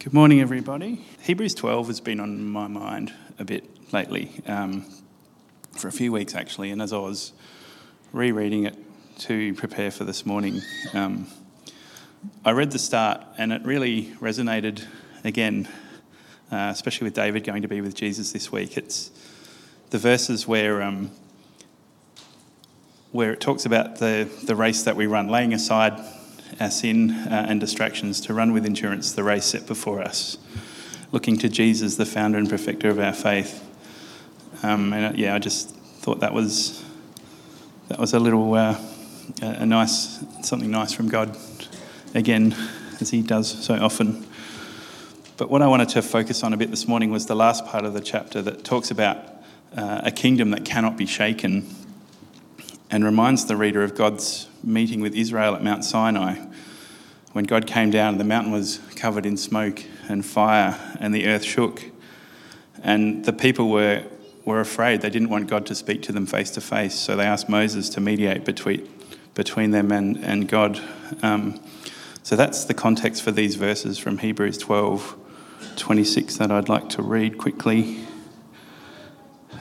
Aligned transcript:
Good 0.00 0.14
morning, 0.14 0.40
everybody. 0.40 1.04
Hebrews 1.22 1.56
12 1.56 1.88
has 1.88 2.00
been 2.00 2.20
on 2.20 2.48
my 2.48 2.68
mind 2.68 3.12
a 3.40 3.44
bit 3.44 3.92
lately, 3.92 4.30
um, 4.46 4.86
for 5.76 5.88
a 5.88 5.92
few 5.92 6.12
weeks 6.12 6.36
actually, 6.36 6.70
and 6.70 6.80
as 6.80 6.92
I 6.92 6.98
was 6.98 7.32
rereading 8.12 8.62
it 8.62 8.76
to 9.22 9.54
prepare 9.54 9.90
for 9.90 10.04
this 10.04 10.24
morning, 10.24 10.62
um, 10.94 11.26
I 12.44 12.52
read 12.52 12.70
the 12.70 12.78
start 12.78 13.26
and 13.38 13.52
it 13.52 13.64
really 13.64 14.12
resonated 14.20 14.84
again, 15.24 15.68
uh, 16.52 16.68
especially 16.70 17.06
with 17.06 17.14
David 17.14 17.42
going 17.42 17.62
to 17.62 17.68
be 17.68 17.80
with 17.80 17.96
Jesus 17.96 18.30
this 18.30 18.52
week. 18.52 18.76
It's 18.76 19.10
the 19.90 19.98
verses 19.98 20.46
where. 20.46 20.80
Um, 20.80 21.10
where 23.10 23.32
it 23.32 23.40
talks 23.40 23.64
about 23.64 23.96
the, 23.96 24.28
the 24.44 24.54
race 24.54 24.82
that 24.82 24.94
we 24.94 25.06
run, 25.06 25.28
laying 25.28 25.54
aside 25.54 25.98
our 26.60 26.70
sin 26.70 27.10
uh, 27.10 27.46
and 27.48 27.60
distractions 27.60 28.20
to 28.22 28.34
run 28.34 28.52
with 28.52 28.64
endurance 28.64 29.12
the 29.12 29.22
race 29.22 29.44
set 29.44 29.66
before 29.66 30.00
us, 30.00 30.38
looking 31.12 31.36
to 31.38 31.48
Jesus, 31.48 31.96
the 31.96 32.06
founder 32.06 32.38
and 32.38 32.48
perfecter 32.48 32.88
of 32.88 32.98
our 32.98 33.12
faith. 33.12 33.64
Um, 34.62 34.92
and 34.92 35.06
uh, 35.06 35.12
yeah, 35.16 35.34
I 35.34 35.38
just 35.38 35.70
thought 36.00 36.20
that 36.20 36.32
was 36.32 36.84
that 37.88 37.98
was 37.98 38.12
a 38.12 38.18
little 38.18 38.54
uh, 38.54 38.78
a 39.40 39.66
nice 39.66 40.24
something 40.42 40.70
nice 40.70 40.92
from 40.92 41.08
God 41.08 41.36
again, 42.14 42.54
as 43.00 43.10
He 43.10 43.22
does 43.22 43.64
so 43.64 43.74
often. 43.74 44.26
But 45.36 45.50
what 45.50 45.62
I 45.62 45.68
wanted 45.68 45.90
to 45.90 46.02
focus 46.02 46.42
on 46.42 46.52
a 46.52 46.56
bit 46.56 46.70
this 46.70 46.88
morning 46.88 47.12
was 47.12 47.26
the 47.26 47.36
last 47.36 47.64
part 47.64 47.84
of 47.84 47.94
the 47.94 48.00
chapter 48.00 48.42
that 48.42 48.64
talks 48.64 48.90
about 48.90 49.18
uh, 49.76 50.00
a 50.04 50.10
kingdom 50.10 50.50
that 50.50 50.64
cannot 50.64 50.96
be 50.96 51.06
shaken 51.06 51.72
and 52.90 53.04
reminds 53.04 53.46
the 53.46 53.56
reader 53.56 53.82
of 53.82 53.94
God's 53.94 54.48
meeting 54.62 55.00
with 55.00 55.14
Israel 55.14 55.54
at 55.54 55.62
Mount 55.62 55.84
Sinai 55.84 56.44
when 57.32 57.44
God 57.44 57.66
came 57.66 57.90
down, 57.90 58.14
and 58.14 58.20
the 58.20 58.24
mountain 58.24 58.52
was 58.52 58.80
covered 58.96 59.26
in 59.26 59.36
smoke 59.36 59.84
and 60.08 60.24
fire, 60.24 60.78
and 60.98 61.14
the 61.14 61.26
earth 61.26 61.44
shook. 61.44 61.84
And 62.82 63.24
the 63.24 63.32
people 63.32 63.68
were, 63.70 64.04
were 64.44 64.60
afraid. 64.60 65.02
They 65.02 65.10
didn't 65.10 65.28
want 65.28 65.48
God 65.48 65.66
to 65.66 65.74
speak 65.74 66.02
to 66.02 66.12
them 66.12 66.26
face 66.26 66.50
to 66.52 66.60
face, 66.60 66.94
so 66.94 67.16
they 67.16 67.26
asked 67.26 67.48
Moses 67.48 67.88
to 67.90 68.00
mediate 68.00 68.44
between, 68.44 68.88
between 69.34 69.70
them 69.72 69.92
and, 69.92 70.16
and 70.24 70.48
God. 70.48 70.80
Um, 71.22 71.60
so 72.22 72.36
that's 72.36 72.64
the 72.64 72.74
context 72.74 73.22
for 73.22 73.30
these 73.30 73.56
verses 73.56 73.98
from 73.98 74.18
Hebrews 74.18 74.58
12 74.58 75.16
26 75.76 76.36
that 76.36 76.50
I'd 76.50 76.68
like 76.68 76.88
to 76.90 77.02
read 77.02 77.38
quickly. 77.38 78.04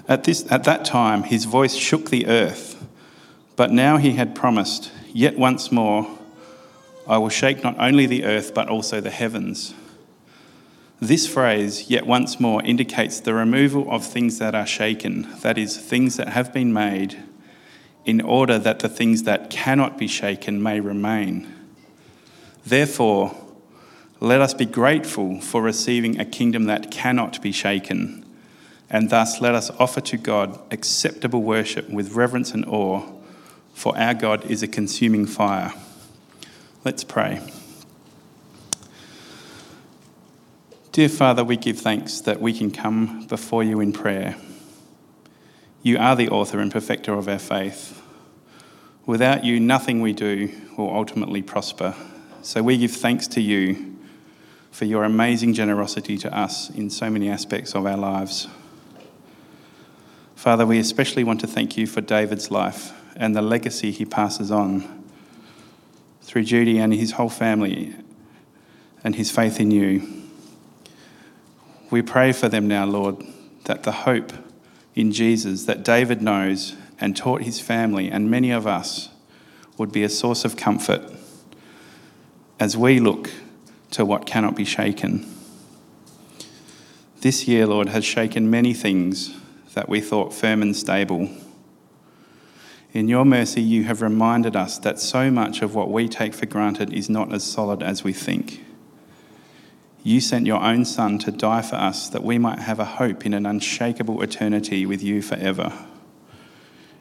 At, 0.08 0.24
this, 0.24 0.50
at 0.52 0.64
that 0.64 0.84
time, 0.84 1.24
his 1.24 1.46
voice 1.46 1.76
shook 1.76 2.10
the 2.10 2.28
earth, 2.28 2.77
but 3.58 3.72
now 3.72 3.98
he 3.98 4.14
had 4.14 4.34
promised, 4.34 4.92
Yet 5.18 5.36
once 5.36 5.72
more, 5.72 6.08
I 7.08 7.18
will 7.18 7.30
shake 7.30 7.64
not 7.64 7.76
only 7.80 8.06
the 8.06 8.24
earth, 8.24 8.54
but 8.54 8.70
also 8.70 9.02
the 9.02 9.10
heavens. 9.10 9.74
This 11.00 11.28
phrase, 11.28 11.90
yet 11.90 12.06
once 12.06 12.40
more, 12.40 12.62
indicates 12.64 13.20
the 13.20 13.34
removal 13.34 13.90
of 13.92 14.06
things 14.06 14.38
that 14.38 14.54
are 14.54 14.68
shaken, 14.68 15.28
that 15.42 15.58
is, 15.58 15.76
things 15.76 16.18
that 16.18 16.30
have 16.30 16.54
been 16.54 16.72
made, 16.72 17.18
in 18.06 18.22
order 18.22 18.60
that 18.60 18.80
the 18.80 18.90
things 18.90 19.24
that 19.24 19.50
cannot 19.50 19.98
be 19.98 20.08
shaken 20.08 20.62
may 20.62 20.80
remain. 20.80 21.52
Therefore, 22.64 23.36
let 24.20 24.40
us 24.40 24.54
be 24.54 24.66
grateful 24.66 25.42
for 25.42 25.64
receiving 25.64 26.20
a 26.20 26.26
kingdom 26.26 26.66
that 26.66 26.92
cannot 26.92 27.42
be 27.42 27.52
shaken, 27.52 28.24
and 28.88 29.10
thus 29.10 29.42
let 29.42 29.56
us 29.56 29.72
offer 29.80 30.02
to 30.02 30.18
God 30.18 30.60
acceptable 30.72 31.42
worship 31.42 31.90
with 31.90 32.14
reverence 32.14 32.52
and 32.52 32.66
awe, 32.66 33.17
for 33.78 33.96
our 33.96 34.16
God 34.16 34.44
is 34.46 34.64
a 34.64 34.68
consuming 34.68 35.28
fire. 35.28 35.72
Let's 36.84 37.04
pray. 37.04 37.40
Dear 40.92 41.10
Father, 41.10 41.44
we 41.44 41.58
give 41.58 41.78
thanks 41.78 42.20
that 42.22 42.42
we 42.42 42.54
can 42.54 42.72
come 42.72 43.28
before 43.28 43.64
you 43.64 43.80
in 43.80 43.94
prayer. 43.94 44.36
You 45.84 46.00
are 46.00 46.16
the 46.16 46.28
author 46.28 46.60
and 46.60 46.72
perfecter 46.72 47.14
of 47.14 47.28
our 47.28 47.38
faith. 47.38 48.02
Without 49.06 49.46
you, 49.46 49.60
nothing 49.60 50.02
we 50.02 50.12
do 50.12 50.52
will 50.76 50.90
ultimately 50.90 51.44
prosper. 51.44 51.94
So 52.42 52.64
we 52.64 52.80
give 52.80 52.94
thanks 52.94 53.28
to 53.28 53.42
you 53.42 53.96
for 54.72 54.86
your 54.86 55.04
amazing 55.04 55.54
generosity 55.54 56.18
to 56.18 56.36
us 56.36 56.72
in 56.72 56.90
so 56.90 57.12
many 57.12 57.30
aspects 57.30 57.76
of 57.76 57.86
our 57.86 57.98
lives. 57.98 58.48
Father, 60.36 60.66
we 60.66 60.80
especially 60.80 61.24
want 61.24 61.42
to 61.42 61.48
thank 61.48 61.78
you 61.78 61.86
for 61.86 62.02
David's 62.02 62.50
life 62.50 62.92
and 63.18 63.36
the 63.36 63.42
legacy 63.42 63.92
he 63.92 64.06
passes 64.06 64.52
on 64.52 65.04
through 66.22 66.44
Judy 66.44 66.78
and 66.78 66.94
his 66.94 67.14
whole 67.14 67.30
family 67.30 67.96
and 69.04 69.16
his 69.16 69.32
faith 69.32 69.60
in 69.60 69.72
you. 69.72 70.24
We 71.90 72.02
pray 72.02 72.32
for 72.32 72.48
them 72.48 72.68
now, 72.68 72.86
Lord, 72.86 73.24
that 73.66 73.84
the 73.84 73.92
hope 73.92 74.32
in 74.96 75.12
Jesus 75.12 75.66
that 75.66 75.84
David 75.84 76.22
knows 76.22 76.76
and 77.00 77.16
taught 77.18 77.42
his 77.42 77.60
family 77.60 78.10
and 78.10 78.30
many 78.30 78.52
of 78.52 78.68
us 78.68 79.10
would 79.78 79.92
be 79.92 80.04
a 80.04 80.10
source 80.10 80.46
of 80.46 80.56
comfort 80.56 81.02
as 82.60 82.78
we 82.78 83.00
look 83.00 83.32
to 83.92 84.06
what 84.06 84.26
cannot 84.26 84.56
be 84.56 84.66
shaken. 84.66 85.26
This 87.22 87.48
year, 87.48 87.66
Lord, 87.66 87.90
has 87.90 88.06
shaken 88.06 88.50
many 88.50 88.74
things 88.74 89.36
that 89.74 89.90
we 89.90 90.02
thought 90.02 90.34
firm 90.34 90.62
and 90.62 90.76
stable. 90.76 91.30
In 92.98 93.08
your 93.08 93.26
mercy, 93.26 93.62
you 93.62 93.84
have 93.84 94.02
reminded 94.02 94.56
us 94.56 94.80
that 94.80 95.00
so 95.00 95.30
much 95.30 95.62
of 95.62 95.76
what 95.76 95.92
we 95.92 96.10
take 96.10 96.34
for 96.34 96.48
granted 96.48 96.92
is 96.92 97.12
not 97.12 97.32
as 97.32 97.44
solid 97.44 97.84
as 97.84 98.04
we 98.04 98.12
think. 98.12 98.66
You 100.02 100.20
sent 100.20 100.48
your 100.48 100.64
own 100.64 100.84
Son 100.84 101.20
to 101.20 101.32
die 101.32 101.62
for 101.62 101.76
us 101.76 102.10
that 102.10 102.24
we 102.24 102.40
might 102.40 102.58
have 102.58 102.80
a 102.80 102.86
hope 102.86 103.24
in 103.24 103.36
an 103.36 103.46
unshakable 103.46 104.24
eternity 104.24 104.88
with 104.88 105.04
you 105.04 105.22
forever. 105.22 105.74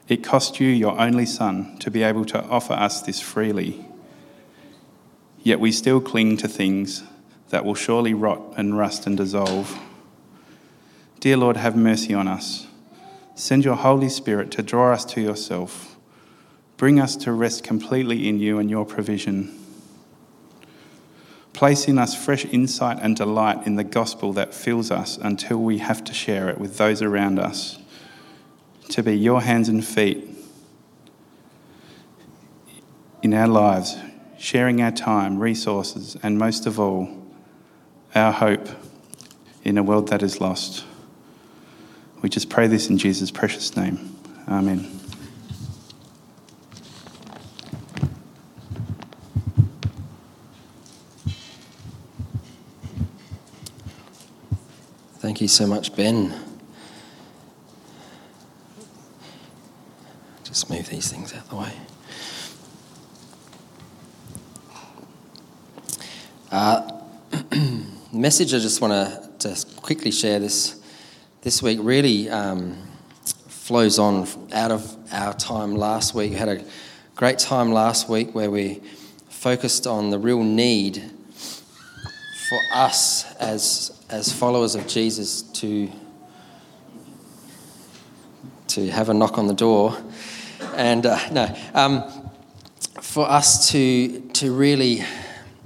It 0.06 0.22
cost 0.22 0.60
you 0.60 0.68
your 0.68 1.00
only 1.00 1.24
Son 1.24 1.78
to 1.78 1.90
be 1.90 2.02
able 2.02 2.26
to 2.26 2.44
offer 2.44 2.74
us 2.74 3.00
this 3.00 3.22
freely. 3.22 3.86
Yet 5.42 5.60
we 5.60 5.72
still 5.72 6.02
cling 6.02 6.36
to 6.36 6.46
things 6.46 7.04
that 7.48 7.64
will 7.64 7.74
surely 7.74 8.12
rot 8.12 8.42
and 8.58 8.76
rust 8.76 9.06
and 9.06 9.16
dissolve. 9.16 9.80
Dear 11.20 11.38
Lord, 11.38 11.56
have 11.56 11.74
mercy 11.74 12.12
on 12.12 12.28
us. 12.28 12.66
Send 13.36 13.66
your 13.66 13.76
Holy 13.76 14.08
Spirit 14.08 14.50
to 14.52 14.62
draw 14.62 14.94
us 14.94 15.04
to 15.04 15.20
yourself. 15.20 15.98
Bring 16.78 16.98
us 16.98 17.16
to 17.16 17.32
rest 17.32 17.62
completely 17.62 18.30
in 18.30 18.40
you 18.40 18.58
and 18.58 18.70
your 18.70 18.86
provision. 18.86 19.54
Place 21.52 21.86
in 21.86 21.98
us 21.98 22.14
fresh 22.14 22.46
insight 22.46 22.98
and 23.02 23.14
delight 23.14 23.66
in 23.66 23.76
the 23.76 23.84
gospel 23.84 24.32
that 24.32 24.54
fills 24.54 24.90
us 24.90 25.18
until 25.18 25.58
we 25.58 25.78
have 25.78 26.02
to 26.04 26.14
share 26.14 26.48
it 26.48 26.58
with 26.58 26.78
those 26.78 27.02
around 27.02 27.38
us. 27.38 27.78
To 28.90 29.02
be 29.02 29.14
your 29.14 29.42
hands 29.42 29.68
and 29.68 29.84
feet 29.84 30.30
in 33.22 33.34
our 33.34 33.48
lives, 33.48 33.98
sharing 34.38 34.80
our 34.80 34.92
time, 34.92 35.38
resources, 35.38 36.16
and 36.22 36.38
most 36.38 36.64
of 36.64 36.80
all, 36.80 37.22
our 38.14 38.32
hope 38.32 38.66
in 39.62 39.76
a 39.76 39.82
world 39.82 40.08
that 40.08 40.22
is 40.22 40.40
lost. 40.40 40.86
We 42.22 42.28
just 42.28 42.48
pray 42.48 42.66
this 42.66 42.88
in 42.88 42.98
Jesus' 42.98 43.30
precious 43.30 43.76
name. 43.76 44.16
Amen. 44.48 44.96
Thank 55.18 55.40
you 55.40 55.48
so 55.48 55.66
much, 55.66 55.94
Ben. 55.94 56.34
Just 60.44 60.70
move 60.70 60.88
these 60.88 61.10
things 61.10 61.34
out 61.34 61.42
of 61.42 61.50
the 61.50 61.56
way. 61.56 61.72
Uh, 66.50 66.90
message 68.12 68.54
I 68.54 68.58
just 68.58 68.80
want 68.80 68.92
to 68.92 69.30
just 69.38 69.76
quickly 69.82 70.10
share 70.10 70.38
this 70.38 70.80
this 71.46 71.62
week 71.62 71.78
really 71.80 72.28
um, 72.28 72.76
flows 73.46 74.00
on 74.00 74.26
out 74.52 74.72
of 74.72 74.96
our 75.12 75.32
time 75.32 75.76
last 75.76 76.12
week. 76.12 76.32
We 76.32 76.36
had 76.36 76.48
a 76.48 76.64
great 77.14 77.38
time 77.38 77.70
last 77.70 78.08
week 78.08 78.34
where 78.34 78.50
we 78.50 78.82
focused 79.28 79.86
on 79.86 80.10
the 80.10 80.18
real 80.18 80.42
need 80.42 81.00
for 82.48 82.58
us 82.74 83.32
as, 83.36 83.96
as 84.10 84.32
followers 84.32 84.74
of 84.74 84.88
Jesus 84.88 85.42
to, 85.42 85.88
to 88.66 88.90
have 88.90 89.08
a 89.08 89.14
knock 89.14 89.38
on 89.38 89.46
the 89.46 89.54
door. 89.54 89.96
And 90.74 91.06
uh, 91.06 91.30
no, 91.30 91.56
um, 91.74 92.32
for 93.00 93.24
us 93.24 93.70
to, 93.70 94.18
to 94.30 94.52
really 94.52 95.04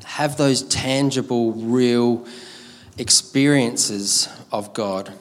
have 0.04 0.36
those 0.36 0.62
tangible, 0.64 1.52
real 1.52 2.26
experiences 2.98 4.28
of 4.52 4.74
God 4.74 5.14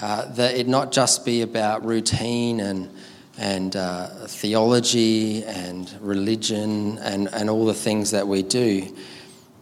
uh, 0.00 0.30
that 0.32 0.56
it 0.56 0.66
not 0.66 0.92
just 0.92 1.24
be 1.24 1.42
about 1.42 1.84
routine 1.84 2.60
and, 2.60 2.90
and 3.38 3.76
uh, 3.76 4.06
theology 4.26 5.44
and 5.44 5.92
religion 6.00 6.98
and, 6.98 7.28
and 7.32 7.50
all 7.50 7.66
the 7.66 7.74
things 7.74 8.10
that 8.12 8.26
we 8.26 8.42
do, 8.42 8.94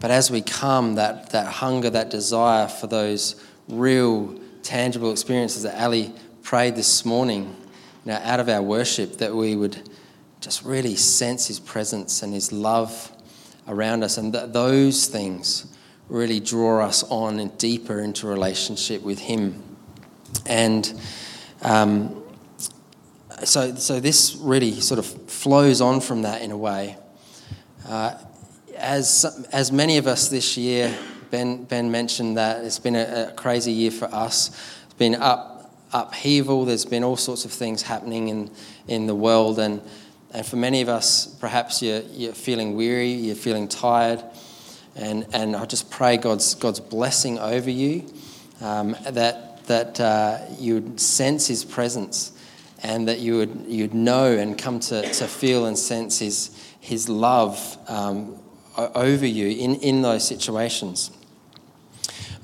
But 0.00 0.11
as 0.11 0.31
we 0.31 0.43
come, 0.43 0.94
that, 0.94 1.31
that 1.31 1.46
hunger, 1.46 1.90
that 1.90 2.11
desire 2.11 2.69
for 2.69 2.87
those 2.87 3.43
real, 3.69 4.38
tangible 4.62 5.11
experiences 5.11 5.64
that 5.64 5.81
Ali 5.81 6.12
prayed 6.43 6.76
this 6.76 7.05
morning, 7.05 7.56
you 8.05 8.12
know, 8.12 8.20
out 8.23 8.41
of 8.41 8.49
our 8.49 8.62
worship, 8.62 9.19
that 9.19 9.34
we 9.34 9.56
would 9.56 9.88
just 10.41 10.64
really 10.64 10.94
sense 10.94 11.49
His 11.49 11.58
presence 11.58 12.23
and 12.23 12.32
His 12.32 12.52
love 12.52 13.11
around 13.67 14.05
us. 14.05 14.19
And 14.19 14.32
that 14.34 14.52
those 14.52 15.06
things 15.06 15.67
really 16.08 16.41
draw 16.41 16.84
us 16.84 17.02
on 17.11 17.41
and 17.41 17.56
deeper 17.58 17.99
into 18.00 18.29
relationship 18.29 19.02
with 19.02 19.19
Him. 19.19 19.62
And 20.49 21.00
um, 21.62 22.25
so, 23.45 23.75
so 23.75 24.00
this 24.00 24.37
really 24.41 24.81
sort 24.81 24.99
of 24.99 25.06
flows 25.06 25.81
on 25.81 26.00
from 26.00 26.23
that 26.23 26.43
in 26.43 26.50
a 26.50 26.56
way. 26.56 26.97
Uh, 27.87 28.15
as, 28.77 29.47
as 29.53 29.71
many 29.71 29.99
of 29.99 30.06
us 30.06 30.29
this 30.29 30.56
year, 30.56 30.97
Ben, 31.31 31.65
ben 31.65 31.91
mentioned 31.91 32.37
that 32.39 32.65
it's 32.65 32.79
been 32.79 32.97
a, 32.97 33.29
a 33.29 33.33
crazy 33.33 33.73
year 33.73 33.91
for 33.91 34.06
us. 34.06 34.49
It's 34.85 34.95
been 34.95 35.15
up, 35.17 35.71
upheaval, 35.93 36.65
there's 36.65 36.87
been 36.87 37.05
all 37.05 37.17
sorts 37.17 37.44
of 37.44 37.53
things 37.53 37.83
happening 37.83 38.29
in, 38.29 38.51
in 38.87 39.06
the 39.06 39.15
world. 39.15 39.59
And, 39.59 39.83
and 40.33 40.47
for 40.47 40.56
many 40.56 40.81
of 40.81 40.89
us, 40.89 41.27
perhaps 41.27 41.83
you're, 41.83 42.01
you're 42.12 42.33
feeling 42.33 42.77
weary, 42.77 43.12
you're 43.12 43.37
feeling 43.37 43.69
tired. 43.69 44.23
And, 44.97 45.27
and 45.33 45.55
I 45.55 45.67
just 45.67 45.91
pray 45.91 46.17
God's, 46.17 46.55
God's 46.55 46.81
blessing 46.81 47.39
over 47.39 47.71
you, 47.71 48.05
um, 48.61 48.97
that, 49.05 49.48
that 49.69 50.00
uh, 50.00 50.41
you 50.59 50.75
would 50.75 51.00
sense 51.00 51.47
His 51.47 51.65
presence 51.65 52.32
and 52.82 53.09
that 53.09 53.20
you 53.20 53.37
would 53.37 53.65
you'd 53.67 53.94
know 53.94 54.32
and 54.37 54.59
come 54.59 54.81
to, 54.81 55.03
to 55.03 55.26
feel 55.26 55.67
and 55.67 55.79
sense 55.79 56.19
His, 56.19 56.50
his 56.81 57.09
love 57.09 57.79
um, 57.88 58.37
over 58.76 59.26
you 59.26 59.49
in, 59.49 59.76
in 59.76 60.03
those 60.03 60.26
situations. 60.26 61.11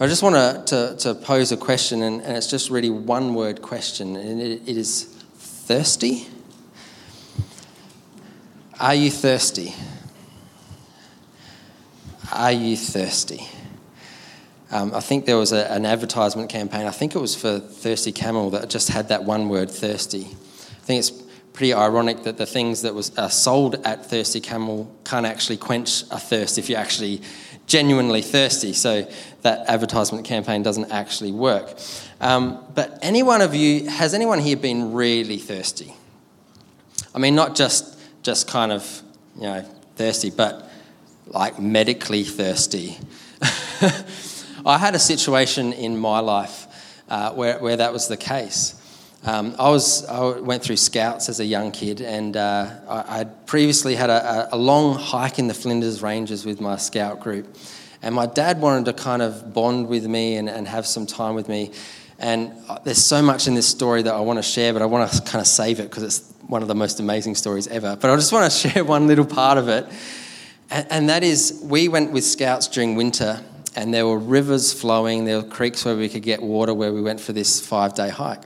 I 0.00 0.09
just 0.09 0.25
want 0.25 0.67
to, 0.67 0.97
to, 0.99 1.15
pose 1.15 1.53
a 1.53 1.56
question, 1.56 2.03
and, 2.03 2.21
and, 2.21 2.37
it's 2.37 2.50
just 2.50 2.69
really 2.69 2.91
one 2.91 3.32
word 3.32 3.62
question, 3.62 4.17
and 4.17 4.41
it, 4.41 4.62
it 4.67 4.76
is 4.76 5.05
thirsty. 5.05 6.26
Are 8.81 8.94
you 8.94 9.12
thirsty? 9.12 9.73
Are 12.32 12.50
you 12.50 12.76
thirsty? 12.76 13.47
Um, 14.70 14.94
I 14.94 15.00
think 15.00 15.26
there 15.26 15.37
was 15.37 15.52
a, 15.52 15.70
an 15.70 15.87
advertisement 15.87 16.49
campaign, 16.49 16.87
I 16.87 16.90
think 16.90 17.14
it 17.14 17.19
was 17.19 17.34
for 17.34 17.58
Thirsty 17.58 18.12
Camel, 18.12 18.50
that 18.50 18.70
just 18.70 18.88
had 18.88 19.08
that 19.08 19.25
one 19.25 19.49
word, 19.49 19.70
thirsty. 19.70 20.22
I 20.25 20.87
think 20.87 20.99
it's 20.99 21.11
pretty 21.52 21.72
ironic 21.72 22.25
that 22.25 22.37
the 22.37 22.46
things 22.46 22.82
that 22.82 22.94
was 22.94 23.16
uh, 23.16 23.28
sold 23.28 23.76
at 23.87 24.05
Thirsty 24.06 24.40
Camel 24.40 24.93
can't 25.05 25.25
actually 25.25 25.56
quench 25.56 26.02
a 26.11 26.19
thirst 26.19 26.58
if 26.58 26.69
you're 26.69 26.78
actually 26.78 27.22
genuinely 27.66 28.22
thirsty. 28.22 28.72
So 28.72 29.08
that 29.43 29.69
advertisement 29.69 30.25
campaign 30.25 30.62
doesn't 30.62 30.90
actually 30.90 31.32
work. 31.32 31.78
Um, 32.20 32.64
but 32.75 32.99
any 33.02 33.22
one 33.22 33.40
of 33.40 33.55
you, 33.55 33.88
has 33.88 34.14
anyone 34.14 34.40
here 34.40 34.56
been 34.56 34.93
really 34.93 35.38
thirsty? 35.38 35.94
I 37.14 37.19
mean, 37.19 37.34
not 37.34 37.55
just 37.55 37.99
just 38.22 38.49
kind 38.49 38.72
of 38.72 39.02
you 39.37 39.43
know 39.43 39.62
thirsty, 39.96 40.31
but 40.31 40.69
like 41.26 41.61
medically 41.61 42.25
thirsty. 42.25 42.99
I 44.66 44.78
had 44.78 44.94
a 44.94 44.99
situation 44.99 45.75
in 45.75 45.99
my 45.99 46.20
life 46.20 46.66
uh, 47.11 47.32
where, 47.32 47.58
where 47.58 47.76
that 47.76 47.93
was 47.93 48.08
the 48.08 48.16
case. 48.16 48.81
Um, 49.22 49.55
I, 49.58 49.69
was, 49.69 50.06
I 50.06 50.38
went 50.38 50.62
through 50.62 50.76
scouts 50.76 51.28
as 51.28 51.38
a 51.38 51.44
young 51.44 51.70
kid, 51.70 52.00
and 52.00 52.34
uh, 52.34 52.70
I, 52.88 53.19
would 53.19 53.46
previously 53.46 53.94
had 53.94 54.08
a, 54.08 54.55
a, 54.55 54.56
long 54.56 54.99
hike 54.99 55.38
in 55.38 55.49
the 55.49 55.55
Flinders 55.55 56.02
Ranges 56.02 56.46
with 56.46 56.62
my 56.62 56.76
scout 56.76 57.20
group. 57.20 57.56
And 58.00 58.14
my 58.14 58.25
dad 58.25 58.61
wanted 58.61 58.87
to 58.87 58.93
kind 58.94 59.20
of 59.20 59.52
bond 59.52 59.88
with 59.88 60.06
me 60.06 60.37
and, 60.37 60.49
and 60.49 60.66
have 60.66 60.87
some 60.87 61.06
time 61.06 61.34
with 61.34 61.49
me. 61.49 61.72
And 62.19 62.52
uh, 62.66 62.78
there's 62.84 63.05
so 63.05 63.20
much 63.20 63.46
in 63.46 63.55
this 63.55 63.69
story 63.69 64.00
that 64.02 64.14
I 64.14 64.20
want 64.20 64.38
to 64.38 64.43
share, 64.43 64.72
but 64.72 64.81
I 64.81 64.87
want 64.87 65.11
to 65.11 65.22
kind 65.22 65.40
of 65.40 65.46
save 65.46 65.78
it 65.78 65.90
because 65.90 66.02
it's 66.02 66.32
one 66.46 66.62
of 66.62 66.69
the 66.69 66.75
most 66.75 67.00
amazing 67.00 67.34
stories 67.34 67.66
ever. 67.69 67.96
But 67.96 68.11
I 68.11 68.16
just 68.16 68.32
want 68.32 68.50
to 68.50 68.58
share 68.69 68.84
one 68.84 69.06
little 69.06 69.26
part 69.26 69.58
of 69.58 69.69
it. 69.69 69.87
And, 70.70 70.87
and 70.90 71.08
that 71.11 71.22
is, 71.22 71.61
we 71.62 71.88
went 71.88 72.12
with 72.12 72.25
scouts 72.25 72.66
during 72.66 72.94
winter, 72.94 73.43
and 73.76 73.93
there 73.93 74.06
were 74.06 74.19
rivers 74.19 74.73
flowing, 74.73 75.25
there 75.25 75.41
were 75.41 75.49
creeks 75.49 75.85
where 75.85 75.97
we 75.97 76.09
could 76.09 76.23
get 76.23 76.43
water 76.43 76.73
where 76.73 76.93
we 76.93 77.03
went 77.03 77.21
for 77.21 77.32
this 77.32 77.65
five 77.65 77.94
day 77.94 78.09
hike. 78.09 78.43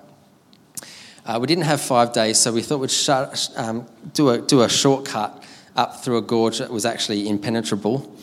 Uh, 1.27 1.39
we 1.39 1.47
didn't 1.47 1.65
have 1.65 1.81
five 1.81 2.13
days, 2.15 2.39
so 2.39 2.51
we 2.51 2.63
thought 2.63 2.79
we'd 2.79 3.57
um, 3.57 3.87
do, 4.15 4.31
a, 4.31 4.39
do 4.39 4.63
a 4.63 4.69
shortcut 4.69 5.45
up 5.77 6.03
through 6.03 6.17
a 6.17 6.23
gorge 6.23 6.59
that 6.59 6.71
was 6.71 6.87
actually 6.87 7.29
impenetrable. 7.29 8.17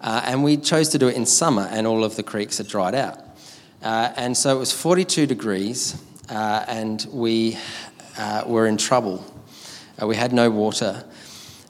Uh, 0.00 0.22
and 0.24 0.42
we 0.42 0.56
chose 0.56 0.88
to 0.88 0.98
do 0.98 1.06
it 1.08 1.16
in 1.16 1.24
summer, 1.26 1.68
and 1.70 1.86
all 1.86 2.02
of 2.02 2.16
the 2.16 2.22
creeks 2.22 2.58
had 2.58 2.66
dried 2.66 2.94
out. 2.94 3.20
Uh, 3.82 4.12
and 4.16 4.36
so 4.36 4.56
it 4.56 4.58
was 4.58 4.72
42 4.72 5.26
degrees, 5.26 6.02
uh, 6.28 6.64
and 6.66 7.06
we 7.12 7.56
uh, 8.18 8.42
were 8.46 8.66
in 8.66 8.76
trouble. 8.76 9.24
Uh, 10.00 10.06
we 10.06 10.16
had 10.16 10.32
no 10.32 10.50
water, 10.50 11.04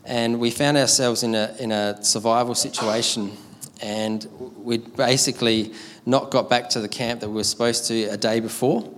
and 0.04 0.40
we 0.40 0.50
found 0.50 0.76
ourselves 0.76 1.22
in 1.22 1.34
a, 1.34 1.54
in 1.58 1.72
a 1.72 2.02
survival 2.02 2.54
situation. 2.54 3.36
And 3.82 4.26
we'd 4.56 4.96
basically 4.96 5.72
not 6.04 6.30
got 6.30 6.50
back 6.50 6.68
to 6.70 6.80
the 6.80 6.88
camp 6.88 7.20
that 7.20 7.28
we 7.28 7.36
were 7.36 7.44
supposed 7.44 7.86
to 7.86 8.04
a 8.04 8.16
day 8.16 8.40
before. 8.40 8.92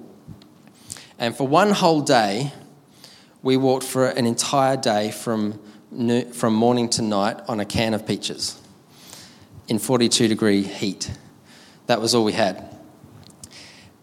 And 1.19 1.37
for 1.37 1.47
one 1.47 1.71
whole 1.71 2.01
day, 2.01 2.53
we 3.43 3.57
walked 3.57 3.85
for 3.85 4.09
an 4.09 4.27
entire 4.27 4.77
day 4.77 5.11
from, 5.11 5.61
from 6.33 6.55
morning 6.55 6.89
to 6.91 7.03
night 7.03 7.41
on 7.49 7.61
a 7.61 7.65
can 7.65 7.95
of 7.95 8.07
peaches 8.07 8.61
in 9.69 9.79
42 9.79 10.29
degree 10.29 10.63
heat. 10.63 11.11
That 11.87 12.01
was 12.01 12.15
all 12.15 12.25
we 12.25 12.33
had. 12.33 12.69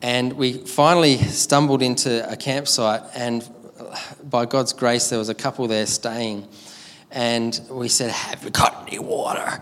And 0.01 0.33
we 0.33 0.53
finally 0.53 1.17
stumbled 1.17 1.81
into 1.81 2.29
a 2.29 2.37
campsite, 2.37 3.01
and 3.15 3.47
by 4.23 4.45
God's 4.45 4.73
grace, 4.73 5.09
there 5.09 5.19
was 5.19 5.29
a 5.29 5.35
couple 5.35 5.67
there 5.67 5.85
staying. 5.85 6.47
And 7.11 7.59
we 7.69 7.89
said, 7.89 8.11
Have 8.11 8.43
you 8.43 8.49
got 8.49 8.87
any 8.87 8.99
water? 8.99 9.59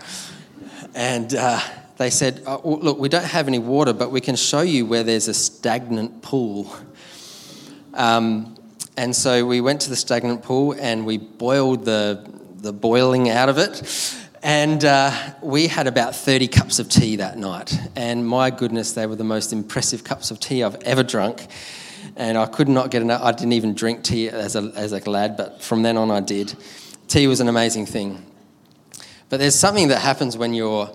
And 0.98 1.36
uh, 1.36 1.60
they 1.98 2.10
said, 2.10 2.42
oh, 2.48 2.80
Look, 2.82 2.98
we 2.98 3.08
don't 3.08 3.24
have 3.24 3.48
any 3.48 3.60
water, 3.60 3.94
but 3.94 4.10
we 4.10 4.20
can 4.20 4.36
show 4.36 4.62
you 4.62 4.88
where 4.88 5.04
there's 5.04 5.28
a 5.28 5.34
stagnant 5.34 6.24
pool. 6.24 6.76
Um, 7.94 8.56
and 8.98 9.16
so 9.16 9.46
we 9.46 9.62
went 9.62 9.82
to 9.82 9.92
the 9.92 9.96
stagnant 9.96 10.42
pool 10.42 10.74
and 10.80 11.06
we 11.06 11.20
boiled 11.20 11.86
the, 11.86 12.28
the 12.56 12.74
boiling 12.74 13.30
out 13.30 13.48
of 13.48 13.60
it. 13.60 14.18
And 14.42 14.84
uh, 14.84 15.12
we 15.44 15.68
had 15.68 15.86
about 15.86 16.16
30 16.16 16.48
cups 16.48 16.80
of 16.80 16.90
tea 16.90 17.18
that 17.18 17.38
night. 17.38 17.78
And 17.96 18.28
my 18.28 18.50
goodness, 18.50 18.94
they 18.94 19.06
were 19.06 19.16
the 19.16 19.24
most 19.24 19.54
impressive 19.54 20.04
cups 20.04 20.32
of 20.32 20.40
tea 20.40 20.64
I've 20.64 20.82
ever 20.82 21.04
drunk. 21.04 21.46
And 22.16 22.40
I 22.40 22.48
could 22.48 22.70
not 22.70 22.90
get 22.90 23.04
enough. 23.04 23.22
I 23.22 23.34
didn't 23.34 23.54
even 23.54 23.76
drink 23.76 24.04
tea 24.04 24.30
as 24.30 24.56
a, 24.56 24.72
as 24.76 24.94
a 24.94 25.08
lad, 25.08 25.38
but 25.38 25.62
from 25.62 25.84
then 25.84 25.96
on 25.96 26.10
I 26.10 26.22
did. 26.22 26.56
Tea 27.08 27.28
was 27.28 27.40
an 27.40 27.50
amazing 27.50 27.86
thing. 27.86 28.26
But 29.30 29.40
there's 29.40 29.56
something 29.56 29.90
that 29.90 30.00
happens 30.00 30.38
when 30.38 30.54
you're 30.54 30.90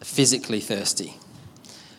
physically 0.00 0.60
thirsty. 0.60 1.14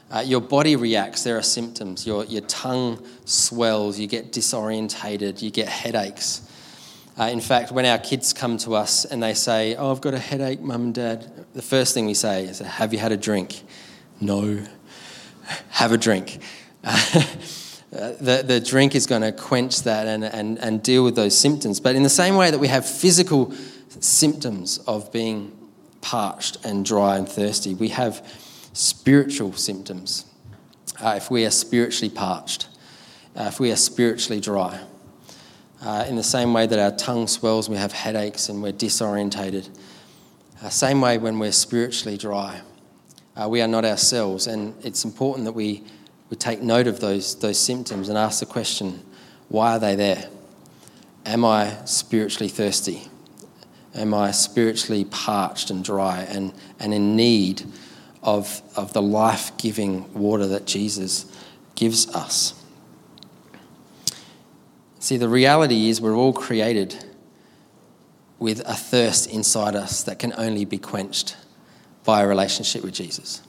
Uh, 0.10 0.20
your 0.20 0.42
body 0.42 0.75
reacts, 0.75 1.24
there 1.24 1.38
are 1.38 1.44
symptoms. 1.44 2.06
Your, 2.06 2.24
your 2.25 2.42
tongue 2.44 3.04
swells, 3.25 4.00
you 4.00 4.08
get 4.08 4.32
disorientated, 4.32 5.42
you 5.42 5.50
get 5.50 5.68
headaches. 5.68 6.48
Uh, 7.20 7.24
in 7.24 7.42
fact, 7.42 7.72
when 7.72 7.86
our 7.86 7.98
kids 7.98 8.32
come 8.32 8.58
to 8.60 8.75
us 8.75 9.06
and 9.06 9.22
they 9.22 9.34
say, 9.34 9.75
Oh, 9.75 9.92
I've 9.92 10.02
got 10.02 10.13
a 10.13 10.20
headache, 10.20 10.62
mum 10.62 10.84
and 10.84 10.96
dad, 10.96 11.46
the 11.54 11.62
first 11.62 11.94
thing 11.94 12.06
we 12.06 12.13
say 12.13 12.46
is, 12.46 12.60
Have 12.60 12.94
you 12.94 13.00
had 13.00 13.12
a 13.12 13.18
drink? 13.18 13.63
No. 14.22 14.63
Have 15.70 15.92
a 15.92 15.98
drink. 15.98 16.40
Uh, 17.94 18.12
the, 18.20 18.44
the 18.44 18.60
drink 18.60 18.96
is 18.96 19.06
going 19.06 19.22
to 19.22 19.32
quench 19.32 19.84
that 19.84 20.08
and, 20.08 20.24
and, 20.24 20.58
and 20.58 20.82
deal 20.82 21.04
with 21.04 21.16
those 21.16 21.38
symptoms. 21.38 21.80
But 21.80 21.96
in 21.96 22.02
the 22.02 22.10
same 22.10 22.36
way 22.36 22.50
that 22.50 22.58
we 22.58 22.68
have 22.68 22.88
physical 22.90 23.54
symptoms 24.00 24.80
of 24.88 25.12
being 25.12 25.52
parched 26.03 26.57
and 26.63 26.86
dry 26.86 27.17
and 27.17 27.27
thirsty, 27.27 27.74
we 27.74 27.88
have 27.88 28.27
spiritual 28.74 29.53
symptoms, 29.53 30.25
uh, 31.01 31.13
if 31.17 31.31
we 31.31 31.45
are 31.45 31.50
spiritually 31.50 32.13
parched, 32.13 32.67
uh, 33.36 33.45
if 33.48 33.60
we 33.60 33.72
are 33.72 33.75
spiritually 33.75 34.39
dry. 34.39 34.79
Uh, 35.81 36.05
in 36.07 36.15
the 36.15 36.24
same 36.24 36.53
way 36.53 36.67
that 36.67 36.77
our 36.77 36.95
tongue 36.98 37.27
swells, 37.27 37.69
we 37.69 37.77
have 37.77 37.91
headaches 37.91 38.50
and 38.50 38.62
we're 38.62 38.72
disorientated. 38.72 39.67
Uh, 40.62 40.69
same 40.69 41.01
way 41.01 41.17
when 41.17 41.39
we're 41.39 41.51
spiritually 41.51 42.17
dry, 42.17 42.62
uh, 43.36 43.48
we 43.50 43.62
are 43.62 43.67
not 43.67 43.83
ourselves. 43.83 44.48
And 44.48 44.75
it's 44.83 45.03
important 45.03 45.45
that 45.45 45.53
we, 45.53 45.83
we 46.29 46.38
take 46.38 46.62
note 46.62 46.88
of 46.88 47.00
those, 47.00 47.39
those 47.39 47.60
symptoms 47.60 48.10
and 48.10 48.17
ask 48.17 48.39
the 48.39 48.45
question 48.45 49.01
why 49.50 49.75
are 49.75 49.79
they 49.79 49.95
there? 49.95 50.29
Am 51.25 51.45
I 51.45 51.77
spiritually 51.86 52.50
thirsty? 52.50 53.07
Am 53.96 54.14
I 54.14 54.32
spiritually 54.32 55.06
parched 55.06 55.70
and 55.70 55.84
dry 55.84 56.22
and, 56.22 56.54
and 56.80 56.94
in 56.94 57.16
need 57.16 57.64
of, 58.24 58.62
of 58.76 58.94
the 58.94 59.02
life 59.02 59.56
giving 59.58 60.12
water 60.14 60.48
that 60.48 60.66
Jesus 60.66 61.26
gives 61.76 62.08
us. 62.16 62.60
See, 65.00 65.18
the 65.18 65.28
reality 65.28 65.90
is 65.90 66.00
we're 66.00 66.16
all 66.16 66.32
created 66.32 67.04
with 68.40 68.62
a 68.62 68.74
thirst 68.74 69.30
inside 69.30 69.76
us 69.76 70.04
that 70.04 70.20
can 70.20 70.34
only 70.38 70.64
be 70.64 70.78
quenched 70.78 71.36
by 72.06 72.22
a 72.22 72.28
relationship 72.28 72.84
with 72.84 72.94
Jesus. 72.94 73.42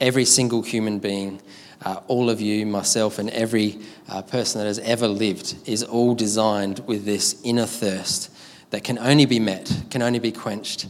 Every 0.00 0.24
single 0.24 0.62
human 0.62 0.98
being, 0.98 1.42
uh, 1.82 2.00
all 2.08 2.30
of 2.30 2.40
you, 2.40 2.64
myself, 2.64 3.18
and 3.18 3.28
every 3.30 3.78
uh, 4.08 4.22
person 4.22 4.60
that 4.60 4.66
has 4.66 4.78
ever 4.78 5.08
lived 5.08 5.56
is 5.66 5.82
all 5.82 6.14
designed 6.14 6.80
with 6.86 7.04
this 7.04 7.40
inner 7.44 7.66
thirst 7.66 8.30
that 8.70 8.84
can 8.84 8.98
only 8.98 9.24
be 9.24 9.40
met, 9.40 9.70
can 9.90 10.02
only 10.02 10.18
be 10.18 10.32
quenched 10.32 10.86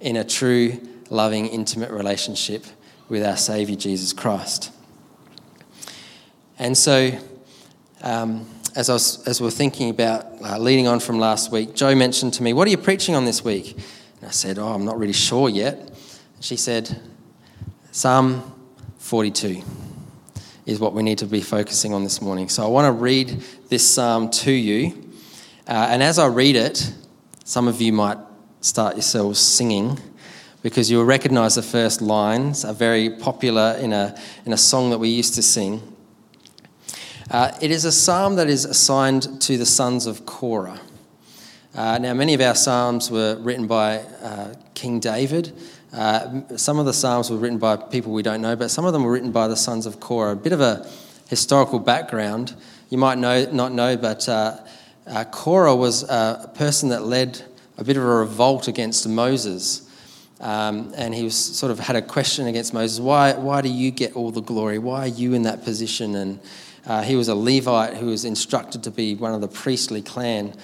in 0.00 0.16
a 0.16 0.24
true, 0.24 0.80
loving, 1.10 1.46
intimate 1.46 1.90
relationship 1.90 2.64
with 3.08 3.24
our 3.24 3.36
Saviour 3.36 3.76
Jesus 3.76 4.12
Christ. 4.12 4.72
And 6.58 6.76
so, 6.76 7.10
um, 8.02 8.46
as, 8.76 8.88
I 8.88 8.94
was, 8.94 9.26
as 9.26 9.40
we 9.40 9.46
were 9.46 9.50
thinking 9.50 9.90
about 9.90 10.26
uh, 10.42 10.58
leading 10.58 10.86
on 10.86 11.00
from 11.00 11.18
last 11.18 11.50
week, 11.50 11.74
Joe 11.74 11.94
mentioned 11.94 12.34
to 12.34 12.42
me, 12.42 12.52
What 12.52 12.68
are 12.68 12.70
you 12.70 12.78
preaching 12.78 13.14
on 13.14 13.24
this 13.24 13.44
week? 13.44 13.72
And 13.72 14.28
I 14.28 14.30
said, 14.30 14.58
Oh, 14.58 14.68
I'm 14.68 14.84
not 14.84 14.98
really 14.98 15.12
sure 15.12 15.48
yet. 15.48 15.90
She 16.40 16.56
said, 16.56 17.00
Psalm 17.92 18.54
42 18.98 19.62
is 20.66 20.78
what 20.78 20.92
we 20.92 21.02
need 21.02 21.18
to 21.18 21.26
be 21.26 21.40
focusing 21.40 21.92
on 21.92 22.04
this 22.04 22.22
morning. 22.22 22.48
So 22.48 22.64
I 22.64 22.68
want 22.68 22.86
to 22.86 22.92
read 22.92 23.42
this 23.68 23.88
psalm 23.88 24.30
to 24.30 24.52
you. 24.52 25.10
Uh, 25.66 25.88
and 25.90 26.02
as 26.02 26.18
I 26.18 26.26
read 26.26 26.56
it, 26.56 26.92
some 27.50 27.66
of 27.66 27.80
you 27.80 27.92
might 27.92 28.16
start 28.60 28.94
yourselves 28.94 29.40
singing 29.40 29.98
because 30.62 30.88
you'll 30.88 31.04
recognize 31.04 31.56
the 31.56 31.62
first 31.64 32.00
lines 32.00 32.64
are 32.64 32.72
very 32.72 33.10
popular 33.10 33.76
in 33.80 33.92
a, 33.92 34.16
in 34.46 34.52
a 34.52 34.56
song 34.56 34.90
that 34.90 34.98
we 34.98 35.08
used 35.08 35.34
to 35.34 35.42
sing. 35.42 35.82
Uh, 37.28 37.50
it 37.60 37.72
is 37.72 37.84
a 37.84 37.90
psalm 37.90 38.36
that 38.36 38.48
is 38.48 38.64
assigned 38.64 39.42
to 39.42 39.58
the 39.58 39.66
sons 39.66 40.06
of 40.06 40.24
Korah. 40.26 40.78
Uh, 41.74 41.98
now, 41.98 42.14
many 42.14 42.34
of 42.34 42.40
our 42.40 42.54
psalms 42.54 43.10
were 43.10 43.36
written 43.40 43.66
by 43.66 43.96
uh, 44.22 44.54
King 44.74 45.00
David. 45.00 45.52
Uh, 45.92 46.42
some 46.56 46.78
of 46.78 46.86
the 46.86 46.94
psalms 46.94 47.30
were 47.30 47.36
written 47.36 47.58
by 47.58 47.74
people 47.74 48.12
we 48.12 48.22
don't 48.22 48.42
know, 48.42 48.54
but 48.54 48.70
some 48.70 48.84
of 48.84 48.92
them 48.92 49.02
were 49.02 49.10
written 49.10 49.32
by 49.32 49.48
the 49.48 49.56
sons 49.56 49.86
of 49.86 49.98
Korah. 49.98 50.34
A 50.34 50.36
bit 50.36 50.52
of 50.52 50.60
a 50.60 50.88
historical 51.28 51.80
background 51.80 52.54
you 52.90 52.98
might 52.98 53.18
know, 53.18 53.44
not 53.50 53.72
know, 53.72 53.96
but 53.96 54.28
uh, 55.10 55.24
Korah 55.24 55.74
was 55.74 56.04
a 56.04 56.50
person 56.54 56.90
that 56.90 57.02
led 57.02 57.42
a 57.76 57.84
bit 57.84 57.96
of 57.96 58.04
a 58.04 58.06
revolt 58.06 58.68
against 58.68 59.08
Moses. 59.08 59.88
Um, 60.40 60.92
and 60.96 61.14
he 61.14 61.22
was 61.24 61.36
sort 61.36 61.70
of 61.72 61.78
had 61.78 61.96
a 61.96 62.02
question 62.02 62.46
against 62.46 62.72
Moses 62.72 62.98
why, 62.98 63.34
why 63.34 63.60
do 63.60 63.68
you 63.68 63.90
get 63.90 64.16
all 64.16 64.30
the 64.30 64.40
glory? 64.40 64.78
Why 64.78 65.00
are 65.00 65.08
you 65.08 65.34
in 65.34 65.42
that 65.42 65.64
position? 65.64 66.14
And 66.14 66.40
uh, 66.86 67.02
he 67.02 67.16
was 67.16 67.28
a 67.28 67.34
Levite 67.34 67.96
who 67.96 68.06
was 68.06 68.24
instructed 68.24 68.84
to 68.84 68.90
be 68.90 69.14
one 69.14 69.34
of 69.34 69.40
the 69.40 69.48
priestly 69.48 70.00
clan. 70.00 70.54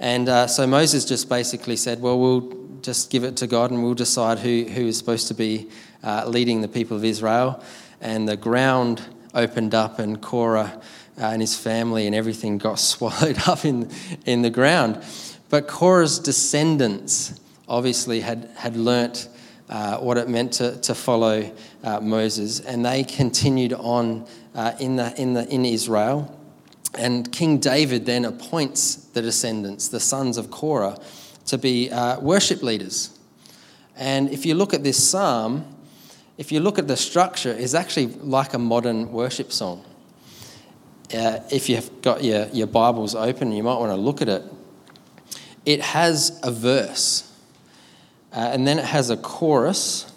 And 0.00 0.28
uh, 0.28 0.48
so 0.48 0.66
Moses 0.66 1.04
just 1.04 1.28
basically 1.28 1.76
said, 1.76 2.00
Well, 2.00 2.18
we'll 2.18 2.78
just 2.80 3.10
give 3.10 3.22
it 3.22 3.36
to 3.36 3.46
God 3.46 3.70
and 3.70 3.84
we'll 3.84 3.94
decide 3.94 4.38
who, 4.40 4.64
who 4.64 4.86
is 4.88 4.98
supposed 4.98 5.28
to 5.28 5.34
be 5.34 5.68
uh, 6.02 6.24
leading 6.26 6.60
the 6.60 6.68
people 6.68 6.96
of 6.96 7.04
Israel. 7.04 7.62
And 8.00 8.28
the 8.28 8.36
ground 8.36 9.02
opened 9.34 9.74
up, 9.74 9.98
and 9.98 10.20
Korah 10.20 10.82
uh, 11.18 11.26
and 11.26 11.40
his 11.40 11.56
family 11.56 12.06
and 12.06 12.14
everything 12.14 12.58
got 12.58 12.78
swallowed 12.78 13.38
up 13.46 13.64
in, 13.64 13.90
in 14.26 14.42
the 14.42 14.50
ground. 14.50 15.02
But 15.48 15.68
Korah's 15.68 16.18
descendants 16.18 17.38
obviously 17.68 18.20
had, 18.20 18.50
had 18.56 18.76
learnt 18.76 19.28
uh, 19.68 19.98
what 19.98 20.18
it 20.18 20.28
meant 20.28 20.52
to, 20.54 20.78
to 20.80 20.94
follow 20.94 21.50
uh, 21.82 22.00
Moses, 22.00 22.60
and 22.60 22.84
they 22.84 23.04
continued 23.04 23.72
on 23.72 24.26
uh, 24.54 24.72
in, 24.78 24.96
the, 24.96 25.18
in, 25.20 25.34
the, 25.34 25.48
in 25.48 25.64
Israel. 25.64 26.38
And 26.94 27.30
King 27.32 27.58
David 27.58 28.04
then 28.04 28.24
appoints 28.24 28.96
the 28.96 29.22
descendants, 29.22 29.88
the 29.88 30.00
sons 30.00 30.36
of 30.36 30.50
Korah, 30.50 30.98
to 31.46 31.58
be 31.58 31.90
uh, 31.90 32.20
worship 32.20 32.62
leaders. 32.62 33.18
And 33.96 34.30
if 34.30 34.44
you 34.44 34.54
look 34.54 34.74
at 34.74 34.82
this 34.82 35.02
psalm, 35.02 35.64
if 36.38 36.52
you 36.52 36.60
look 36.60 36.78
at 36.78 36.88
the 36.88 36.96
structure, 36.96 37.52
it's 37.52 37.74
actually 37.74 38.06
like 38.06 38.54
a 38.54 38.58
modern 38.58 39.12
worship 39.12 39.52
song. 39.52 39.84
Uh, 41.14 41.40
if 41.50 41.68
you've 41.68 42.02
got 42.02 42.24
your, 42.24 42.46
your 42.48 42.66
Bibles 42.66 43.14
open, 43.14 43.52
you 43.52 43.62
might 43.62 43.78
want 43.78 43.92
to 43.92 43.96
look 43.96 44.22
at 44.22 44.28
it. 44.28 44.42
It 45.64 45.80
has 45.80 46.40
a 46.42 46.50
verse 46.50 47.32
uh, 48.32 48.50
and 48.52 48.66
then 48.66 48.78
it 48.78 48.84
has 48.84 49.10
a 49.10 49.16
chorus, 49.16 50.10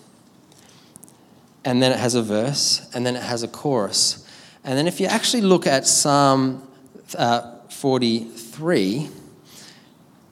and 1.66 1.82
then 1.84 1.92
it 1.92 2.00
has 2.00 2.16
a 2.16 2.24
verse, 2.24 2.90
and 2.94 3.06
then 3.06 3.16
it 3.16 3.24
has 3.24 3.44
a 3.44 3.48
chorus. 3.48 4.26
And 4.64 4.78
then 4.78 4.88
if 4.88 5.00
you 5.00 5.08
actually 5.08 5.42
look 5.42 5.68
at 5.68 5.86
Psalm 5.86 6.66
uh, 7.18 7.58
43, 7.70 9.10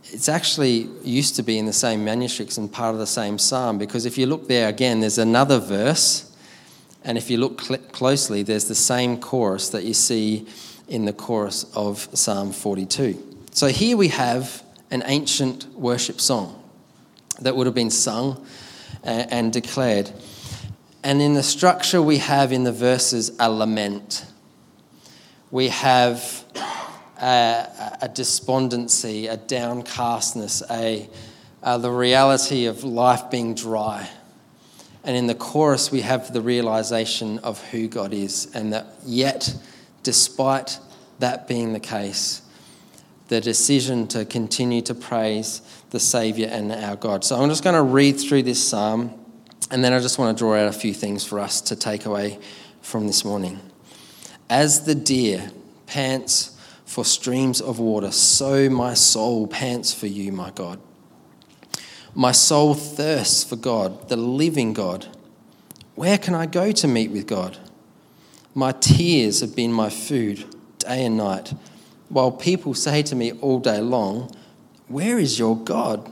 it's 0.05 0.29
actually 0.29 0.89
used 1.03 1.35
to 1.35 1.43
be 1.43 1.57
in 1.57 1.65
the 1.65 1.73
same 1.73 2.05
manuscripts 2.05 2.57
and 2.57 2.71
part 2.71 2.93
of 2.93 2.99
the 2.99 3.07
same 3.07 3.39
psalm 3.39 3.79
because 3.79 4.05
if 4.05 4.15
you 4.15 4.27
look 4.27 4.47
there 4.47 4.69
again, 4.69 4.99
there's 4.99 5.17
another 5.17 5.59
verse, 5.59 6.32
and 7.03 7.17
if 7.17 7.29
you 7.29 7.37
look 7.37 7.61
cl- 7.61 7.81
closely, 7.91 8.43
there's 8.43 8.65
the 8.65 8.75
same 8.75 9.19
chorus 9.19 9.69
that 9.69 9.83
you 9.83 9.93
see 9.93 10.47
in 10.87 11.05
the 11.05 11.13
chorus 11.13 11.65
of 11.75 12.07
Psalm 12.13 12.51
42. 12.51 13.37
So 13.51 13.67
here 13.67 13.97
we 13.97 14.09
have 14.09 14.63
an 14.91 15.03
ancient 15.05 15.67
worship 15.73 16.21
song 16.21 16.63
that 17.41 17.55
would 17.55 17.67
have 17.67 17.75
been 17.75 17.89
sung 17.89 18.45
uh, 19.03 19.25
and 19.29 19.51
declared. 19.51 20.11
And 21.03 21.21
in 21.21 21.33
the 21.33 21.43
structure, 21.43 22.01
we 22.01 22.19
have 22.19 22.51
in 22.51 22.63
the 22.63 22.71
verses 22.71 23.35
a 23.39 23.51
lament. 23.51 24.25
We 25.51 25.67
have 25.69 26.45
uh, 26.55 27.19
a, 27.21 27.97
a 28.03 28.09
despondency, 28.09 29.27
a 29.27 29.37
downcastness, 29.37 30.63
a, 30.69 31.09
a, 31.61 31.79
the 31.79 31.91
reality 31.91 32.65
of 32.65 32.83
life 32.83 33.29
being 33.29 33.53
dry. 33.55 34.09
And 35.03 35.17
in 35.17 35.27
the 35.27 35.35
chorus, 35.35 35.91
we 35.91 36.01
have 36.01 36.31
the 36.31 36.41
realization 36.41 37.39
of 37.39 37.61
who 37.69 37.87
God 37.87 38.13
is, 38.13 38.49
and 38.55 38.71
that 38.71 38.87
yet, 39.05 39.53
despite 40.01 40.79
that 41.19 41.47
being 41.47 41.73
the 41.73 41.79
case, 41.79 42.41
the 43.27 43.41
decision 43.41 44.07
to 44.07 44.25
continue 44.25 44.81
to 44.81 44.95
praise 44.95 45.61
the 45.89 45.99
Saviour 45.99 46.49
and 46.51 46.71
our 46.71 46.95
God. 46.95 47.23
So 47.23 47.35
I'm 47.35 47.49
just 47.49 47.63
going 47.63 47.75
to 47.75 47.83
read 47.83 48.13
through 48.13 48.43
this 48.43 48.65
psalm, 48.65 49.13
and 49.71 49.83
then 49.83 49.91
I 49.91 49.99
just 49.99 50.19
want 50.19 50.37
to 50.37 50.41
draw 50.41 50.55
out 50.55 50.67
a 50.67 50.73
few 50.73 50.93
things 50.93 51.25
for 51.25 51.39
us 51.39 51.59
to 51.61 51.75
take 51.75 52.05
away 52.05 52.39
from 52.81 53.07
this 53.07 53.25
morning. 53.25 53.59
As 54.49 54.85
the 54.85 54.95
deer 54.95 55.51
pants 55.85 56.57
for 56.85 57.03
streams 57.03 57.59
of 57.59 57.79
water, 57.79 58.11
so 58.11 58.69
my 58.69 58.93
soul 58.93 59.47
pants 59.47 59.93
for 59.93 60.07
you, 60.07 60.31
my 60.31 60.51
God. 60.51 60.79
My 62.15 62.31
soul 62.31 62.75
thirsts 62.75 63.43
for 63.43 63.55
God, 63.55 64.09
the 64.09 64.17
living 64.17 64.73
God. 64.73 65.07
Where 65.95 66.17
can 66.17 66.35
I 66.35 66.45
go 66.45 66.71
to 66.71 66.87
meet 66.87 67.11
with 67.11 67.27
God? 67.27 67.57
My 68.53 68.71
tears 68.71 69.41
have 69.41 69.55
been 69.55 69.73
my 69.73 69.89
food 69.89 70.45
day 70.79 71.05
and 71.05 71.17
night 71.17 71.53
while 72.09 72.31
people 72.31 72.75
say 72.75 73.01
to 73.01 73.15
me 73.15 73.31
all 73.33 73.59
day 73.59 73.81
long, 73.81 74.29
Where 74.87 75.17
is 75.17 75.39
your 75.39 75.57
God? 75.57 76.09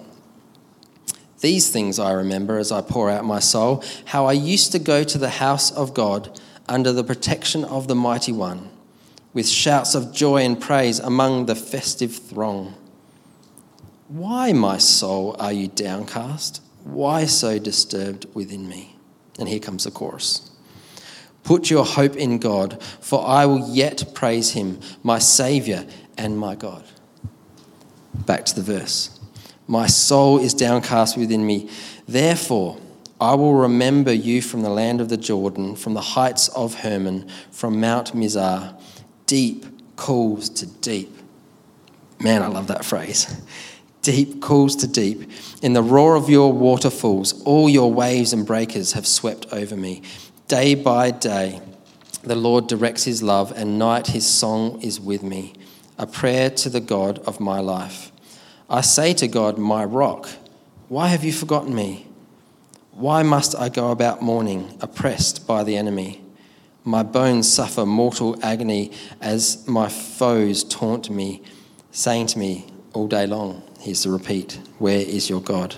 These 1.41 1.69
things 1.69 1.99
I 1.99 2.11
remember 2.11 2.57
as 2.57 2.71
I 2.71 2.81
pour 2.81 3.09
out 3.09 3.25
my 3.25 3.39
soul, 3.39 3.83
how 4.05 4.25
I 4.25 4.33
used 4.33 4.71
to 4.71 4.79
go 4.79 5.03
to 5.03 5.17
the 5.17 5.29
house 5.29 5.71
of 5.71 5.93
God 5.93 6.39
under 6.67 6.91
the 6.91 7.03
protection 7.03 7.63
of 7.65 7.87
the 7.87 7.95
Mighty 7.95 8.31
One, 8.31 8.69
with 9.33 9.47
shouts 9.47 9.93
of 9.93 10.13
joy 10.13 10.43
and 10.43 10.59
praise 10.59 10.99
among 10.99 11.45
the 11.45 11.55
festive 11.55 12.15
throng. 12.15 12.75
Why, 14.11 14.51
my 14.51 14.77
soul, 14.77 15.37
are 15.39 15.53
you 15.53 15.69
downcast? 15.69 16.61
Why 16.83 17.23
so 17.23 17.57
disturbed 17.57 18.25
within 18.33 18.67
me? 18.67 18.97
And 19.39 19.47
here 19.47 19.61
comes 19.61 19.85
the 19.85 19.91
chorus. 19.91 20.51
Put 21.45 21.69
your 21.69 21.85
hope 21.85 22.17
in 22.17 22.37
God, 22.37 22.83
for 22.99 23.25
I 23.25 23.45
will 23.45 23.69
yet 23.69 24.13
praise 24.13 24.51
him, 24.51 24.81
my 25.01 25.17
Saviour 25.17 25.85
and 26.17 26.37
my 26.37 26.55
God. 26.55 26.83
Back 28.13 28.43
to 28.47 28.55
the 28.55 28.61
verse. 28.61 29.17
My 29.65 29.87
soul 29.87 30.39
is 30.39 30.53
downcast 30.53 31.15
within 31.15 31.45
me. 31.47 31.69
Therefore, 32.05 32.81
I 33.21 33.35
will 33.35 33.53
remember 33.53 34.11
you 34.11 34.41
from 34.41 34.61
the 34.61 34.69
land 34.69 34.99
of 34.99 35.07
the 35.07 35.15
Jordan, 35.15 35.77
from 35.77 35.93
the 35.93 36.01
heights 36.01 36.49
of 36.49 36.81
Hermon, 36.81 37.29
from 37.49 37.79
Mount 37.79 38.11
Mizar. 38.11 38.77
Deep 39.25 39.95
calls 39.95 40.49
to 40.49 40.65
deep. 40.65 41.15
Man, 42.19 42.41
I 42.41 42.47
love 42.47 42.67
that 42.67 42.83
phrase. 42.83 43.41
Deep 44.01 44.41
calls 44.41 44.75
to 44.77 44.87
deep. 44.87 45.29
In 45.61 45.73
the 45.73 45.83
roar 45.83 46.15
of 46.15 46.29
your 46.29 46.51
waterfalls, 46.51 47.41
all 47.43 47.69
your 47.69 47.91
waves 47.93 48.33
and 48.33 48.45
breakers 48.45 48.93
have 48.93 49.05
swept 49.05 49.45
over 49.51 49.75
me. 49.75 50.01
Day 50.47 50.73
by 50.75 51.11
day, 51.11 51.61
the 52.23 52.35
Lord 52.35 52.67
directs 52.67 53.03
his 53.03 53.21
love, 53.21 53.51
and 53.55 53.79
night 53.79 54.07
his 54.07 54.27
song 54.27 54.81
is 54.81 54.99
with 54.99 55.23
me, 55.23 55.53
a 55.97 56.07
prayer 56.07 56.49
to 56.49 56.69
the 56.69 56.81
God 56.81 57.19
of 57.19 57.39
my 57.39 57.59
life. 57.59 58.11
I 58.69 58.81
say 58.81 59.13
to 59.15 59.27
God, 59.27 59.57
my 59.57 59.83
rock, 59.83 60.29
why 60.87 61.07
have 61.07 61.23
you 61.23 61.33
forgotten 61.33 61.75
me? 61.75 62.07
Why 62.91 63.23
must 63.23 63.55
I 63.55 63.69
go 63.69 63.91
about 63.91 64.21
mourning, 64.21 64.77
oppressed 64.81 65.47
by 65.47 65.63
the 65.63 65.77
enemy? 65.77 66.21
My 66.83 67.03
bones 67.03 67.51
suffer 67.51 67.85
mortal 67.85 68.37
agony 68.43 68.91
as 69.21 69.67
my 69.67 69.87
foes 69.87 70.63
taunt 70.63 71.09
me, 71.09 71.41
saying 71.91 72.27
to 72.27 72.39
me 72.39 72.65
all 72.93 73.07
day 73.07 73.27
long, 73.27 73.63
here's 73.81 74.03
the 74.03 74.11
repeat, 74.11 74.59
Where 74.77 74.99
is 74.99 75.29
your 75.29 75.41
God? 75.41 75.75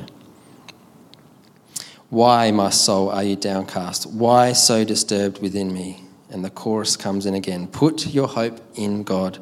Why, 2.10 2.51
my 2.51 2.69
soul, 2.69 3.10
are 3.10 3.24
you 3.24 3.36
downcast? 3.36 4.05
Why 4.05 4.53
so 4.53 4.83
disturbed 4.83 5.41
within 5.41 5.74
me? 5.74 6.03
And 6.29 6.45
the 6.45 6.50
chorus 6.50 6.95
comes 6.95 7.25
in 7.25 7.33
again 7.33 7.67
Put 7.67 8.07
your 8.07 8.27
hope 8.27 8.60
in 8.75 9.03
God, 9.03 9.39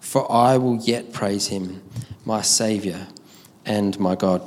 for 0.00 0.30
I 0.30 0.56
will 0.56 0.76
yet 0.76 1.12
praise 1.12 1.48
him, 1.48 1.82
my 2.24 2.40
Saviour 2.40 3.06
and 3.64 3.98
my 4.00 4.14
God. 4.14 4.42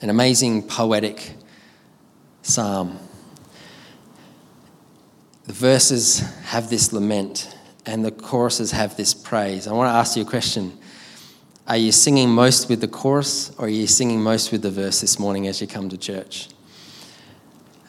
An 0.00 0.08
amazing 0.08 0.62
poetic 0.62 1.34
psalm. 2.42 2.98
The 5.44 5.52
verses 5.52 6.20
have 6.44 6.70
this 6.70 6.92
lament, 6.92 7.54
and 7.84 8.04
the 8.04 8.10
choruses 8.10 8.70
have 8.70 8.96
this 8.96 9.12
praise. 9.12 9.66
I 9.66 9.72
want 9.72 9.88
to 9.88 9.94
ask 9.94 10.16
you 10.16 10.22
a 10.22 10.26
question. 10.26 10.78
Are 11.66 11.76
you 11.76 11.92
singing 11.92 12.30
most 12.30 12.68
with 12.68 12.80
the 12.80 12.88
chorus, 12.88 13.52
or 13.58 13.66
are 13.66 13.68
you 13.68 13.86
singing 13.86 14.20
most 14.20 14.50
with 14.50 14.62
the 14.62 14.70
verse 14.70 15.00
this 15.00 15.18
morning 15.18 15.46
as 15.46 15.60
you 15.60 15.66
come 15.66 15.88
to 15.90 15.98
church? 15.98 16.48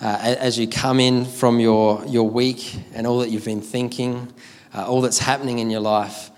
Uh, 0.01 0.17
as 0.39 0.59
you 0.59 0.67
come 0.67 0.99
in 0.99 1.25
from 1.25 1.59
your, 1.59 2.05
your 2.05 2.29
week 2.29 2.75
and 2.93 3.07
all 3.07 3.19
that 3.19 3.29
you've 3.29 3.45
been 3.45 3.61
thinking, 3.61 4.31
uh, 4.75 4.85
all 4.85 5.01
that's 5.01 5.19
happening 5.19 5.59
in 5.59 5.69
your 5.69 5.79
life, 5.79 6.29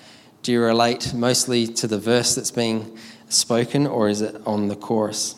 do 0.42 0.52
you 0.52 0.62
relate 0.62 1.14
mostly 1.14 1.68
to 1.68 1.88
the 1.88 1.98
verse 1.98 2.36
that's 2.36 2.52
being 2.52 2.98
spoken, 3.30 3.88
or 3.88 4.10
is 4.10 4.22
it 4.22 4.36
on 4.46 4.68
the 4.68 4.76
chorus? 4.76 5.36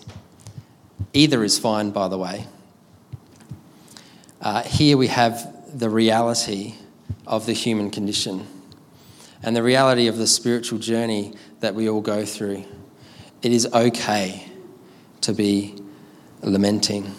Either 1.13 1.43
is 1.43 1.57
fine, 1.57 1.91
by 1.91 2.07
the 2.07 2.17
way. 2.17 2.45
Uh, 4.41 4.61
here 4.63 4.97
we 4.97 5.07
have 5.07 5.79
the 5.79 5.89
reality 5.89 6.75
of 7.25 7.45
the 7.45 7.53
human 7.53 7.89
condition 7.89 8.45
and 9.45 9.55
the 9.55 9.61
reality 9.61 10.07
of 10.07 10.17
the 10.17 10.25
spiritual 10.25 10.79
journey 10.79 11.31
that 11.59 11.75
we 11.75 11.87
all 11.87 12.01
go 12.01 12.25
through. 12.25 12.65
It 13.43 13.51
is 13.51 13.67
okay 13.67 14.43
to 15.21 15.33
be 15.33 15.75
lamenting. 16.41 17.13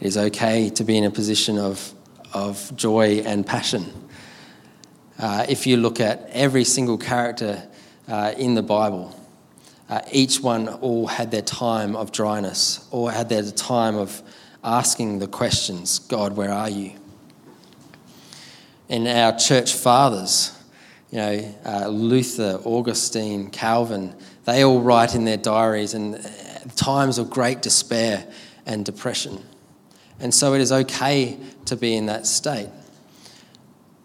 It 0.00 0.06
is 0.06 0.16
okay 0.16 0.70
to 0.70 0.84
be 0.84 0.96
in 0.96 1.02
a 1.02 1.10
position 1.10 1.58
of, 1.58 1.92
of 2.32 2.74
joy 2.76 3.24
and 3.26 3.44
passion. 3.44 3.92
Uh, 5.18 5.44
if 5.48 5.66
you 5.66 5.76
look 5.76 5.98
at 5.98 6.28
every 6.30 6.62
single 6.62 6.96
character 6.96 7.68
uh, 8.06 8.32
in 8.38 8.54
the 8.54 8.62
Bible, 8.62 9.18
uh, 9.88 10.02
each 10.12 10.40
one 10.40 10.68
all 10.68 11.08
had 11.08 11.32
their 11.32 11.42
time 11.42 11.96
of 11.96 12.12
dryness, 12.12 12.86
or 12.92 13.10
had 13.10 13.28
their 13.28 13.42
time 13.42 13.96
of 13.96 14.22
asking 14.62 15.18
the 15.18 15.26
questions 15.26 15.98
God, 15.98 16.36
where 16.36 16.52
are 16.52 16.70
you? 16.70 16.92
In 18.88 19.08
our 19.08 19.36
church 19.36 19.74
fathers, 19.74 20.53
you 21.14 21.20
know, 21.20 21.54
uh, 21.64 21.86
Luther, 21.86 22.60
Augustine, 22.64 23.48
Calvin, 23.48 24.16
they 24.46 24.64
all 24.64 24.80
write 24.80 25.14
in 25.14 25.24
their 25.24 25.36
diaries 25.36 25.94
and 25.94 26.16
uh, 26.16 26.18
times 26.74 27.18
of 27.18 27.30
great 27.30 27.62
despair 27.62 28.26
and 28.66 28.84
depression. 28.84 29.40
And 30.18 30.34
so 30.34 30.54
it 30.54 30.60
is 30.60 30.72
okay 30.72 31.38
to 31.66 31.76
be 31.76 31.94
in 31.94 32.06
that 32.06 32.26
state. 32.26 32.68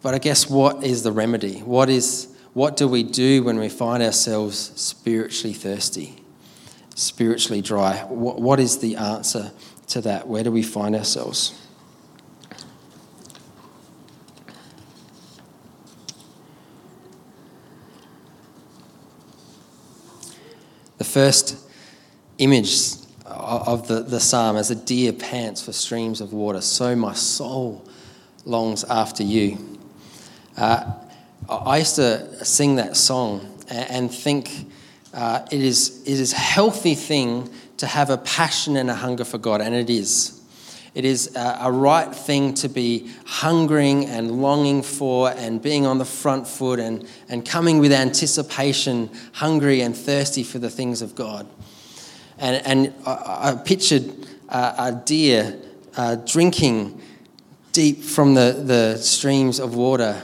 But 0.03 0.13
I 0.13 0.19
guess 0.19 0.47
what 0.51 0.83
is 0.83 1.01
the 1.01 1.11
remedy? 1.11 1.61
What, 1.61 1.89
is, 1.89 2.27
what 2.53 2.77
do 2.77 2.87
we 2.87 3.01
do 3.01 3.41
when 3.41 3.57
we 3.57 3.69
find 3.69 4.03
ourselves 4.03 4.71
spiritually 4.79 5.55
thirsty, 5.55 6.15
spiritually 6.93 7.63
dry? 7.63 8.03
What, 8.03 8.39
what 8.39 8.59
is 8.59 8.77
the 8.77 8.97
answer 8.97 9.51
to 9.87 10.01
that? 10.01 10.27
Where 10.27 10.43
do 10.43 10.51
we 10.51 10.61
find 10.61 10.95
ourselves? 10.95 11.59
First 21.09 21.57
image 22.37 22.93
of 23.25 23.87
the, 23.87 24.01
the 24.01 24.19
psalm 24.19 24.57
as 24.57 24.71
a 24.71 24.75
deer 24.75 25.13
pants 25.13 25.61
for 25.61 25.73
streams 25.73 26.21
of 26.21 26.33
water, 26.33 26.61
so 26.61 26.95
my 26.95 27.13
soul 27.13 27.85
longs 28.45 28.83
after 28.85 29.23
you. 29.23 29.79
Uh, 30.57 30.93
I 31.47 31.79
used 31.79 31.95
to 31.95 32.45
sing 32.45 32.75
that 32.75 32.95
song 32.95 33.47
and 33.69 34.13
think 34.13 34.67
uh, 35.13 35.45
it, 35.51 35.61
is, 35.61 36.01
it 36.05 36.19
is 36.19 36.33
a 36.33 36.37
healthy 36.37 36.95
thing 36.95 37.49
to 37.77 37.87
have 37.87 38.09
a 38.09 38.17
passion 38.17 38.77
and 38.77 38.89
a 38.89 38.95
hunger 38.95 39.25
for 39.25 39.37
God, 39.37 39.61
and 39.61 39.73
it 39.73 39.89
is. 39.89 40.38
It 40.99 41.05
is 41.05 41.31
a 41.33 41.71
right 41.71 42.13
thing 42.13 42.53
to 42.55 42.67
be 42.67 43.09
hungering 43.25 44.07
and 44.07 44.41
longing 44.41 44.81
for 44.81 45.31
and 45.31 45.61
being 45.61 45.85
on 45.85 45.97
the 45.97 46.03
front 46.03 46.45
foot 46.45 46.77
and, 46.77 47.07
and 47.29 47.45
coming 47.47 47.79
with 47.79 47.93
anticipation, 47.93 49.09
hungry 49.31 49.79
and 49.79 49.95
thirsty 49.95 50.43
for 50.43 50.59
the 50.59 50.69
things 50.69 51.01
of 51.01 51.15
God. 51.15 51.47
And, 52.37 52.61
and 52.65 52.93
I, 53.05 53.51
I 53.51 53.55
pictured 53.63 54.13
a 54.49 55.01
deer 55.05 55.57
uh, 55.95 56.15
drinking 56.15 57.01
deep 57.71 58.03
from 58.03 58.33
the, 58.33 58.61
the 58.61 58.97
streams 58.97 59.61
of 59.61 59.75
water 59.75 60.21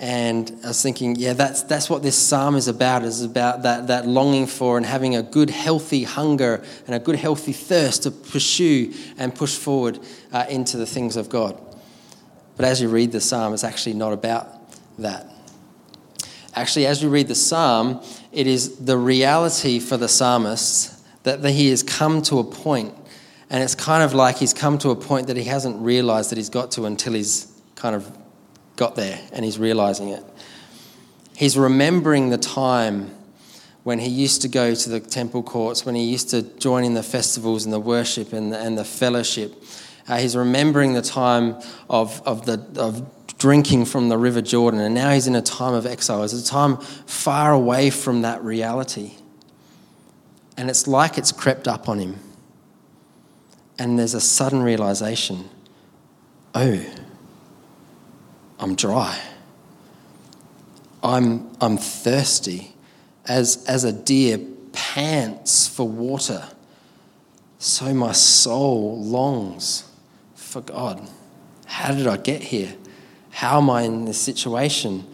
and 0.00 0.58
I 0.64 0.68
was 0.68 0.82
thinking, 0.82 1.14
yeah, 1.16 1.34
that's, 1.34 1.62
that's 1.64 1.90
what 1.90 2.02
this 2.02 2.16
psalm 2.16 2.56
is 2.56 2.68
about, 2.68 3.04
is 3.04 3.22
about 3.22 3.64
that, 3.64 3.88
that 3.88 4.06
longing 4.06 4.46
for 4.46 4.78
and 4.78 4.86
having 4.86 5.14
a 5.14 5.22
good, 5.22 5.50
healthy 5.50 6.04
hunger 6.04 6.64
and 6.86 6.94
a 6.94 6.98
good, 6.98 7.16
healthy 7.16 7.52
thirst 7.52 8.04
to 8.04 8.10
pursue 8.10 8.94
and 9.18 9.34
push 9.34 9.54
forward 9.54 9.98
uh, 10.32 10.46
into 10.48 10.78
the 10.78 10.86
things 10.86 11.16
of 11.16 11.28
God. 11.28 11.60
But 12.56 12.64
as 12.64 12.80
you 12.80 12.88
read 12.88 13.12
the 13.12 13.20
psalm, 13.20 13.52
it's 13.52 13.62
actually 13.62 13.92
not 13.92 14.14
about 14.14 14.48
that. 14.96 15.26
Actually, 16.54 16.86
as 16.86 17.02
you 17.02 17.10
read 17.10 17.28
the 17.28 17.34
psalm, 17.34 18.02
it 18.32 18.46
is 18.46 18.78
the 18.78 18.96
reality 18.96 19.78
for 19.78 19.98
the 19.98 20.08
psalmist 20.08 20.96
that 21.24 21.44
he 21.44 21.68
has 21.68 21.82
come 21.82 22.22
to 22.22 22.38
a 22.38 22.44
point, 22.44 22.94
and 23.50 23.62
it's 23.62 23.74
kind 23.74 24.02
of 24.02 24.14
like 24.14 24.38
he's 24.38 24.54
come 24.54 24.78
to 24.78 24.88
a 24.90 24.96
point 24.96 25.26
that 25.26 25.36
he 25.36 25.44
hasn't 25.44 25.78
realized 25.82 26.30
that 26.30 26.38
he's 26.38 26.48
got 26.48 26.70
to 26.70 26.86
until 26.86 27.12
he's 27.12 27.52
kind 27.74 27.94
of 27.94 28.10
got 28.80 28.96
there 28.96 29.20
and 29.32 29.44
he's 29.44 29.58
realizing 29.58 30.08
it. 30.08 30.24
He's 31.36 31.58
remembering 31.58 32.30
the 32.30 32.38
time 32.38 33.14
when 33.82 33.98
he 33.98 34.08
used 34.08 34.40
to 34.40 34.48
go 34.48 34.74
to 34.74 34.88
the 34.88 35.00
temple 35.00 35.42
courts, 35.42 35.84
when 35.84 35.94
he 35.94 36.04
used 36.04 36.30
to 36.30 36.40
join 36.58 36.82
in 36.84 36.94
the 36.94 37.02
festivals 37.02 37.66
and 37.66 37.74
the 37.74 37.78
worship 37.78 38.32
and 38.32 38.52
the, 38.52 38.58
and 38.58 38.78
the 38.78 38.84
fellowship. 38.84 39.52
Uh, 40.08 40.16
he's 40.16 40.34
remembering 40.34 40.94
the 40.94 41.02
time 41.02 41.56
of, 41.90 42.22
of, 42.26 42.46
the, 42.46 42.66
of 42.80 43.06
drinking 43.36 43.84
from 43.84 44.08
the 44.08 44.16
River 44.16 44.40
Jordan, 44.40 44.80
and 44.80 44.94
now 44.94 45.10
he's 45.10 45.26
in 45.26 45.36
a 45.36 45.42
time 45.42 45.74
of 45.74 45.84
exile. 45.84 46.22
It's 46.24 46.32
a 46.32 46.42
time 46.42 46.78
far 46.78 47.52
away 47.52 47.90
from 47.90 48.22
that 48.22 48.42
reality. 48.42 49.12
And 50.56 50.70
it's 50.70 50.88
like 50.88 51.18
it's 51.18 51.32
crept 51.32 51.68
up 51.68 51.86
on 51.86 51.98
him. 51.98 52.18
And 53.78 53.98
there's 53.98 54.14
a 54.14 54.20
sudden 54.22 54.62
realization 54.62 55.50
oh, 56.54 56.84
I'm 58.60 58.76
dry. 58.76 59.18
I'm, 61.02 61.50
I'm 61.60 61.78
thirsty. 61.78 62.74
As, 63.26 63.64
as 63.66 63.84
a 63.84 63.92
deer 63.92 64.38
pants 64.72 65.66
for 65.66 65.88
water, 65.88 66.44
so 67.58 67.92
my 67.94 68.12
soul 68.12 69.02
longs 69.02 69.90
for 70.34 70.60
God. 70.60 71.08
How 71.66 71.94
did 71.94 72.06
I 72.06 72.16
get 72.16 72.42
here? 72.42 72.74
How 73.30 73.58
am 73.58 73.70
I 73.70 73.82
in 73.82 74.04
this 74.04 74.20
situation? 74.20 75.06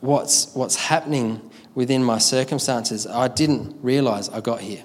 What's, 0.00 0.54
what's 0.54 0.76
happening 0.76 1.50
within 1.74 2.02
my 2.02 2.18
circumstances? 2.18 3.06
I 3.06 3.28
didn't 3.28 3.76
realize 3.82 4.28
I 4.28 4.40
got 4.40 4.60
here. 4.60 4.84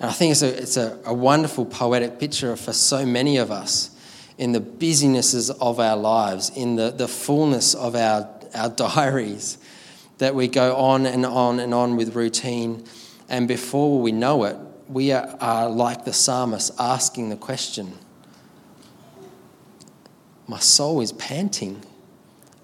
And 0.00 0.10
I 0.10 0.12
think 0.12 0.32
it's 0.32 0.42
a, 0.42 0.62
it's 0.62 0.76
a, 0.76 0.98
a 1.04 1.14
wonderful 1.14 1.66
poetic 1.66 2.18
picture 2.18 2.56
for 2.56 2.72
so 2.72 3.04
many 3.04 3.36
of 3.36 3.50
us 3.50 3.94
in 4.40 4.52
the 4.52 4.60
busynesses 4.60 5.50
of 5.50 5.78
our 5.78 5.98
lives, 5.98 6.50
in 6.56 6.74
the, 6.74 6.90
the 6.90 7.06
fullness 7.06 7.74
of 7.74 7.94
our, 7.94 8.26
our 8.54 8.68
diaries, 8.94 9.58
that 10.16 10.34
we 10.34 10.48
go 10.48 10.74
on 10.76 11.04
and 11.04 11.26
on 11.26 11.60
and 11.60 11.74
on 11.74 11.94
with 11.94 12.16
routine. 12.16 12.82
And 13.28 13.46
before 13.46 14.00
we 14.00 14.12
know 14.12 14.44
it, 14.44 14.56
we 14.88 15.12
are, 15.12 15.36
are 15.40 15.68
like 15.68 16.06
the 16.06 16.14
psalmist 16.14 16.72
asking 16.78 17.28
the 17.28 17.36
question 17.36 17.92
My 20.48 20.58
soul 20.58 21.02
is 21.02 21.12
panting. 21.12 21.84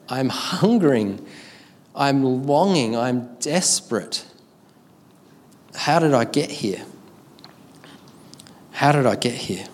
I'm 0.09 0.31
hungering. 0.31 1.27
I'm 1.95 2.47
longing. 2.47 2.97
I'm 2.97 3.35
desperate. 3.37 4.25
How 5.75 5.99
did 5.99 6.15
I 6.15 6.25
get 6.25 6.51
here? 6.51 6.87
How 8.71 8.93
did 8.93 9.05
I 9.05 9.17
get 9.17 9.35
here? 9.35 9.67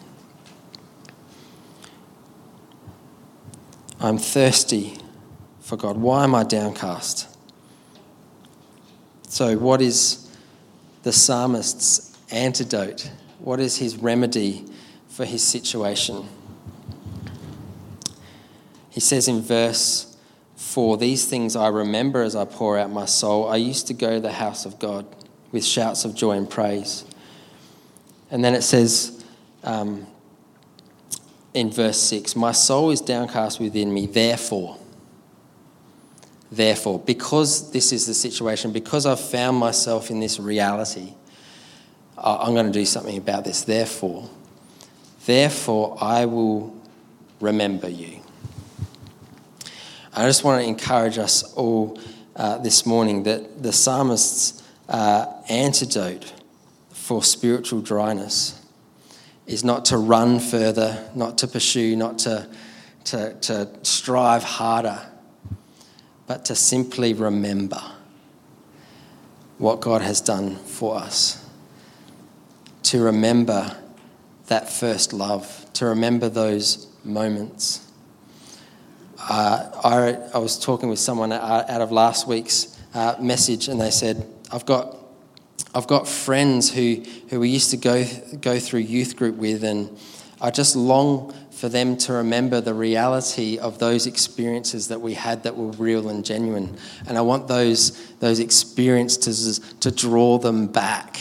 I'm 4.03 4.19
thirsty 4.19 4.99
for 5.61 5.77
God. 5.77 5.97
Why 5.97 6.25
am 6.25 6.35
I 6.35 6.43
downcast? 6.43 7.29
So, 9.29 9.57
what 9.57 9.81
is 9.81 10.29
the 11.05 11.13
psalmist's 11.13 12.19
antidote? 12.33 13.13
What 13.39 13.61
is 13.61 13.77
his 13.77 13.97
remedy 13.97 14.67
for 15.07 15.25
his 15.25 15.45
situation? 15.47 16.29
He 18.91 18.99
says 18.99 19.29
in 19.29 19.41
verse 19.41 20.17
4 20.57 20.97
These 20.97 21.27
things 21.27 21.55
I 21.55 21.69
remember 21.69 22.23
as 22.23 22.35
I 22.35 22.45
pour 22.45 22.77
out 22.77 22.91
my 22.91 23.05
soul. 23.05 23.49
I 23.49 23.57
used 23.57 23.87
to 23.87 23.95
go 23.95 24.15
to 24.15 24.21
the 24.21 24.33
house 24.33 24.67
of 24.67 24.81
God 24.81 25.07
with 25.53 25.65
shouts 25.65 26.05
of 26.05 26.17
joy 26.17 26.33
and 26.33 26.51
praise. 26.51 27.05
And 28.33 28.43
then 28.43 28.55
it 28.55 28.63
says 28.63 29.25
um, 29.63 30.09
in 31.55 31.71
verse 31.71 32.01
6 32.01 32.37
My 32.37 32.53
soul 32.53 32.91
is 32.91 33.01
downcast 33.01 33.61
within 33.61 33.93
me, 33.93 34.07
therefore. 34.07 34.79
Therefore, 36.51 36.99
because 36.99 37.71
this 37.71 37.93
is 37.93 38.07
the 38.07 38.13
situation, 38.13 38.73
because 38.73 39.07
I've 39.07 39.21
found 39.21 39.57
myself 39.57 40.11
in 40.11 40.21
this 40.21 40.39
reality, 40.39 41.15
I'm 42.19 42.53
going 42.53 42.67
to 42.67 42.73
do 42.73 42.85
something 42.85 43.17
about 43.17 43.45
this. 43.45 43.63
Therefore, 43.63 44.29
therefore, 45.25 45.97
I 45.99 46.27
will 46.27 46.77
remember 47.41 47.89
you. 47.89 48.21
I 50.15 50.27
just 50.27 50.45
want 50.45 50.63
to 50.63 50.69
encourage 50.69 51.17
us 51.17 51.43
all 51.55 51.99
uh, 52.37 52.59
this 52.59 52.85
morning 52.85 53.23
that 53.23 53.63
the 53.63 53.73
psalmist's 53.73 54.63
uh, 54.91 55.27
antidote 55.49 56.33
for 56.91 57.23
spiritual 57.23 57.81
dryness 57.81 58.62
is 59.53 59.65
not 59.65 59.85
to 59.87 59.99
run 59.99 60.41
further, 60.41 61.09
not 61.15 61.39
to 61.39 61.47
pursue, 61.47 61.95
not 61.95 62.19
to, 62.19 62.49
to, 63.05 63.35
to 63.41 63.69
strive 63.83 64.43
harder, 64.43 65.01
but 66.27 66.47
to 66.47 66.55
simply 66.55 67.13
remember 67.13 67.83
what 69.59 69.81
God 69.81 70.01
has 70.01 70.21
done 70.21 70.57
for 70.57 70.97
us. 70.97 71.39
To 72.85 73.03
remember 73.03 73.77
that 74.47 74.69
first 74.69 75.13
love, 75.13 75.67
to 75.75 75.87
remember 75.87 76.29
those 76.29 76.89
moments. 77.05 77.87
Uh, 79.19 79.71
I, 79.85 80.37
I 80.37 80.39
was 80.39 80.59
talking 80.59 80.89
with 80.89 80.99
someone 80.99 81.33
out 81.33 81.81
of 81.81 81.93
last 81.93 82.27
week's 82.27 82.79
uh, 82.95 83.17
message, 83.21 83.69
and 83.69 83.81
they 83.81 83.91
said, 83.91 84.27
I've 84.51 84.67
got 84.67 84.97
I've 85.75 85.87
got 85.87 86.07
friends 86.07 86.71
who, 86.71 87.03
who 87.31 87.41
we 87.41 87.49
used 87.49 87.71
to 87.71 87.77
go, 87.77 88.05
go 88.41 88.59
through 88.59 88.81
youth 88.81 89.17
group 89.17 89.37
with, 89.37 89.65
and 89.65 89.99
I 90.41 90.51
just 90.51 90.77
long 90.77 91.33
for 91.51 91.69
them 91.69 91.97
to 91.97 92.13
remember 92.13 92.61
the 92.61 92.75
reality 92.75 93.59
of 93.59 93.79
those 93.79 94.07
experiences 94.07 94.89
that 94.89 95.01
we 95.01 95.15
had 95.15 95.45
that 95.45 95.57
were 95.57 95.71
real 95.71 96.09
and 96.09 96.25
genuine. 96.25 96.77
And 97.07 97.17
I 97.17 97.21
want 97.21 97.49
those, 97.49 98.13
those 98.17 98.41
experiences 98.41 99.61
to 99.81 99.91
draw 99.91 100.39
them 100.39 100.67
back, 100.67 101.21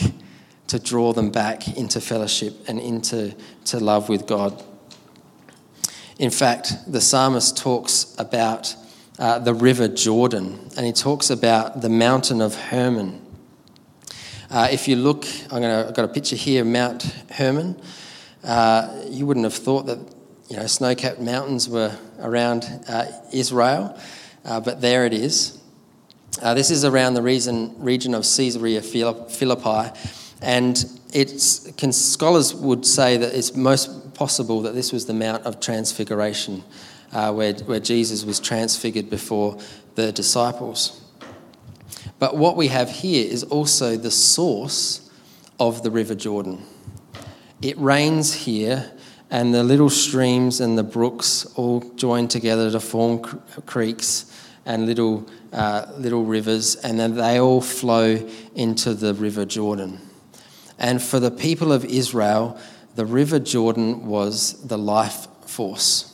to 0.66 0.78
draw 0.78 1.12
them 1.12 1.30
back 1.30 1.76
into 1.78 2.00
fellowship 2.00 2.68
and 2.68 2.80
into 2.80 3.34
to 3.66 3.78
love 3.78 4.08
with 4.08 4.26
God. 4.26 4.62
In 6.18 6.30
fact, 6.30 6.74
the 6.86 7.00
psalmist 7.00 7.56
talks 7.56 8.14
about 8.18 8.74
uh, 9.18 9.38
the 9.38 9.54
river 9.54 9.88
Jordan, 9.88 10.68
and 10.76 10.84
he 10.84 10.92
talks 10.92 11.30
about 11.30 11.80
the 11.80 11.88
mountain 11.88 12.40
of 12.40 12.54
Hermon. 12.54 13.21
Uh, 14.52 14.68
if 14.70 14.86
you 14.86 14.96
look, 14.96 15.24
I'm 15.50 15.62
gonna, 15.62 15.86
I've 15.88 15.94
got 15.94 16.04
a 16.04 16.08
picture 16.08 16.36
here, 16.36 16.60
of 16.60 16.66
Mount 16.66 17.04
Hermon. 17.30 17.74
Uh, 18.44 19.02
you 19.08 19.24
wouldn't 19.24 19.44
have 19.44 19.54
thought 19.54 19.86
that 19.86 19.98
you 20.50 20.58
know 20.58 20.66
snow-capped 20.66 21.20
mountains 21.20 21.70
were 21.70 21.96
around 22.20 22.66
uh, 22.86 23.06
Israel, 23.32 23.98
uh, 24.44 24.60
but 24.60 24.82
there 24.82 25.06
it 25.06 25.14
is. 25.14 25.58
Uh, 26.42 26.52
this 26.52 26.70
is 26.70 26.84
around 26.84 27.14
the 27.14 27.22
region, 27.22 27.74
region 27.78 28.12
of 28.12 28.24
Caesarea 28.24 28.82
Philippi, 28.82 29.98
and 30.42 30.84
it's, 31.14 31.70
can, 31.78 31.90
scholars 31.90 32.54
would 32.54 32.84
say 32.84 33.16
that 33.16 33.34
it's 33.34 33.56
most 33.56 34.12
possible 34.12 34.60
that 34.60 34.74
this 34.74 34.92
was 34.92 35.06
the 35.06 35.14
Mount 35.14 35.46
of 35.46 35.60
Transfiguration, 35.60 36.62
uh, 37.14 37.32
where, 37.32 37.54
where 37.54 37.80
Jesus 37.80 38.22
was 38.26 38.38
transfigured 38.38 39.08
before 39.08 39.56
the 39.94 40.12
disciples. 40.12 41.01
But 42.22 42.36
what 42.36 42.56
we 42.56 42.68
have 42.68 42.88
here 42.88 43.28
is 43.28 43.42
also 43.42 43.96
the 43.96 44.12
source 44.12 45.10
of 45.58 45.82
the 45.82 45.90
River 45.90 46.14
Jordan. 46.14 46.64
It 47.60 47.76
rains 47.78 48.32
here, 48.32 48.92
and 49.28 49.52
the 49.52 49.64
little 49.64 49.90
streams 49.90 50.60
and 50.60 50.78
the 50.78 50.84
brooks 50.84 51.46
all 51.56 51.80
join 51.96 52.28
together 52.28 52.70
to 52.70 52.78
form 52.78 53.24
creeks 53.66 54.32
and 54.64 54.86
little, 54.86 55.28
uh, 55.52 55.86
little 55.98 56.24
rivers, 56.24 56.76
and 56.76 56.96
then 56.96 57.16
they 57.16 57.40
all 57.40 57.60
flow 57.60 58.24
into 58.54 58.94
the 58.94 59.14
River 59.14 59.44
Jordan. 59.44 59.98
And 60.78 61.02
for 61.02 61.18
the 61.18 61.32
people 61.32 61.72
of 61.72 61.84
Israel, 61.84 62.56
the 62.94 63.04
River 63.04 63.40
Jordan 63.40 64.06
was 64.06 64.64
the 64.64 64.78
life 64.78 65.26
force. 65.44 66.11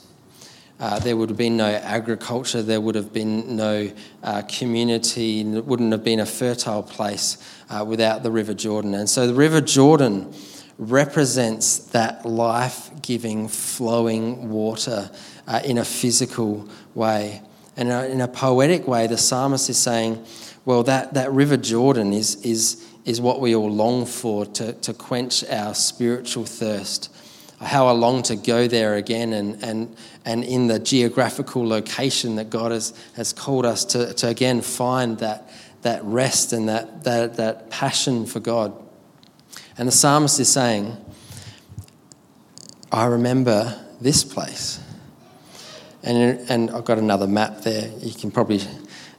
Uh, 0.81 0.99
there 1.01 1.17
would 1.17 1.29
have 1.29 1.39
been 1.39 1.57
no 1.57 1.67
agriculture, 1.67 2.63
there 2.63 2.81
would 2.81 2.95
have 2.95 3.13
been 3.13 3.57
no 3.57 3.91
uh, 4.23 4.43
community, 4.43 5.41
it 5.41 5.65
wouldn't 5.65 5.91
have 5.91 6.05
been 6.05 6.21
a 6.21 6.27
fertile 6.27 6.85
place 6.85 7.37
uh, 7.69 7.85
without 7.87 8.23
the 8.23 8.31
River 8.31 8.55
Jordan. 8.55 8.95
And 8.95 9.11
so 9.11 9.27
the 9.27 9.35
River 9.35 9.61
Jordan 9.61 10.33
represents 10.79 11.79
that 11.89 12.25
life 12.25 12.91
giving, 13.03 13.49
flowing 13.49 14.51
water 14.51 15.11
uh, 15.49 15.61
in 15.65 15.79
a 15.79 15.85
physical 15.85 16.69
way. 16.95 17.43
And 17.77 17.91
uh, 17.91 18.07
in 18.09 18.21
a 18.21 18.29
poetic 18.29 18.87
way, 18.87 19.09
the 19.09 19.19
psalmist 19.19 19.69
is 19.69 19.79
saying, 19.79 20.25
well, 20.65 20.85
that, 20.85 21.15
that 21.15 21.33
River 21.33 21.57
Jordan 21.57 22.13
is, 22.13 22.37
is, 22.45 22.87
is 23.05 23.21
what 23.21 23.41
we 23.41 23.57
all 23.57 23.71
long 23.71 24.07
for 24.07 24.47
to, 24.47 24.75
to 24.75 24.95
quench 24.95 25.43
our 25.51 25.75
spiritual 25.75 26.45
thirst 26.45 27.13
how 27.61 27.89
I 27.89 27.91
long 27.91 28.23
to 28.25 28.37
go 28.37 28.69
there 28.69 28.95
again 28.95 29.33
and, 29.33 29.63
and, 29.63 29.97
and 30.25 30.45
in 30.45 30.69
the 30.69 30.79
geographical 30.79 31.67
location 31.67 32.37
that 32.37 32.51
God 32.51 32.71
has, 32.71 32.95
has 33.17 33.33
called 33.33 33.67
us 33.67 33.85
to, 33.87 34.15
to 34.15 34.29
again 34.29 34.61
find 34.61 35.19
that, 35.19 35.51
that 35.83 36.05
rest 36.05 36.53
and 36.53 36.69
that, 36.69 37.05
that, 37.05 37.37
that 37.37 37.69
passion 37.71 38.27
for 38.27 38.39
God. 38.41 38.73
And 39.77 39.89
the 39.89 39.93
psalmist 39.93 40.39
is 40.39 40.49
saying, 40.49 40.97
I 42.93 43.07
remember 43.07 43.79
this 44.01 44.23
place. 44.23 44.81
And, 46.03 46.39
and 46.49 46.71
I've 46.71 46.85
got 46.85 46.99
another 46.99 47.27
map 47.27 47.63
there. 47.63 47.91
You 47.99 48.15
can 48.15 48.31
probably 48.31 48.61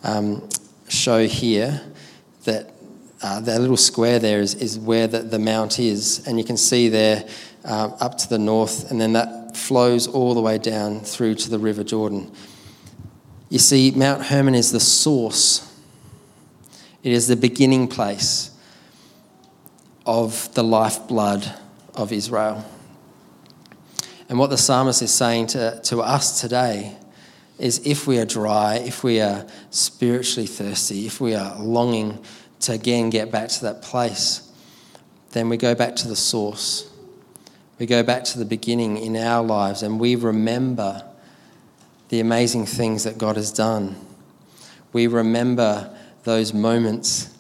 um, 0.03 0.47
show 0.87 1.27
here 1.27 1.81
that 2.45 2.73
uh, 3.21 3.39
that 3.41 3.59
little 3.59 3.77
square 3.77 4.17
there 4.17 4.39
is, 4.39 4.55
is 4.55 4.79
where 4.79 5.07
the, 5.07 5.19
the 5.19 5.39
mount 5.39 5.79
is. 5.79 6.25
And 6.25 6.37
you 6.37 6.45
can 6.45 6.57
see 6.57 6.87
there 6.87 7.27
um, 7.65 7.93
up 7.99 8.17
to 8.19 8.29
the 8.29 8.39
north, 8.39 8.89
and 8.89 8.99
then 8.99 9.13
that 9.13 9.55
flows 9.55 10.07
all 10.07 10.33
the 10.33 10.41
way 10.41 10.57
down 10.57 11.01
through 11.01 11.35
to 11.35 11.49
the 11.49 11.59
River 11.59 11.83
Jordan. 11.83 12.31
You 13.49 13.59
see, 13.59 13.91
Mount 13.91 14.23
Hermon 14.23 14.55
is 14.55 14.71
the 14.71 14.79
source, 14.79 15.65
it 17.03 17.11
is 17.11 17.27
the 17.27 17.35
beginning 17.35 17.87
place 17.87 18.51
of 20.05 20.53
the 20.53 20.63
lifeblood 20.63 21.53
of 21.95 22.11
Israel. 22.11 22.65
And 24.27 24.37
what 24.37 24.49
the 24.51 24.57
psalmist 24.57 25.01
is 25.01 25.11
saying 25.11 25.47
to, 25.47 25.79
to 25.85 26.01
us 26.01 26.39
today 26.39 26.95
is 27.57 27.85
if 27.85 28.07
we 28.07 28.19
are 28.19 28.25
dry, 28.25 28.75
if 28.75 29.03
we 29.03 29.19
are 29.19 29.45
spiritually 29.69 30.47
thirsty, 30.47 31.05
if 31.05 31.19
we 31.19 31.35
are 31.35 31.59
longing 31.59 32.23
to 32.61 32.73
again 32.73 33.09
get 33.09 33.31
back 33.31 33.49
to 33.49 33.61
that 33.63 33.81
place, 33.81 34.51
then 35.31 35.49
we 35.49 35.57
go 35.57 35.75
back 35.75 35.95
to 35.97 36.07
the 36.07 36.15
source. 36.15 36.88
We 37.79 37.85
go 37.85 38.03
back 38.03 38.25
to 38.25 38.37
the 38.37 38.45
beginning 38.45 38.97
in 38.97 39.15
our 39.15 39.43
lives 39.43 39.83
and 39.83 39.99
we 39.99 40.15
remember 40.15 41.03
the 42.09 42.19
amazing 42.19 42.65
things 42.65 43.05
that 43.05 43.17
God 43.17 43.37
has 43.37 43.51
done. 43.51 43.95
We 44.91 45.07
remember 45.07 45.95
those 46.25 46.53
moments. 46.53 47.33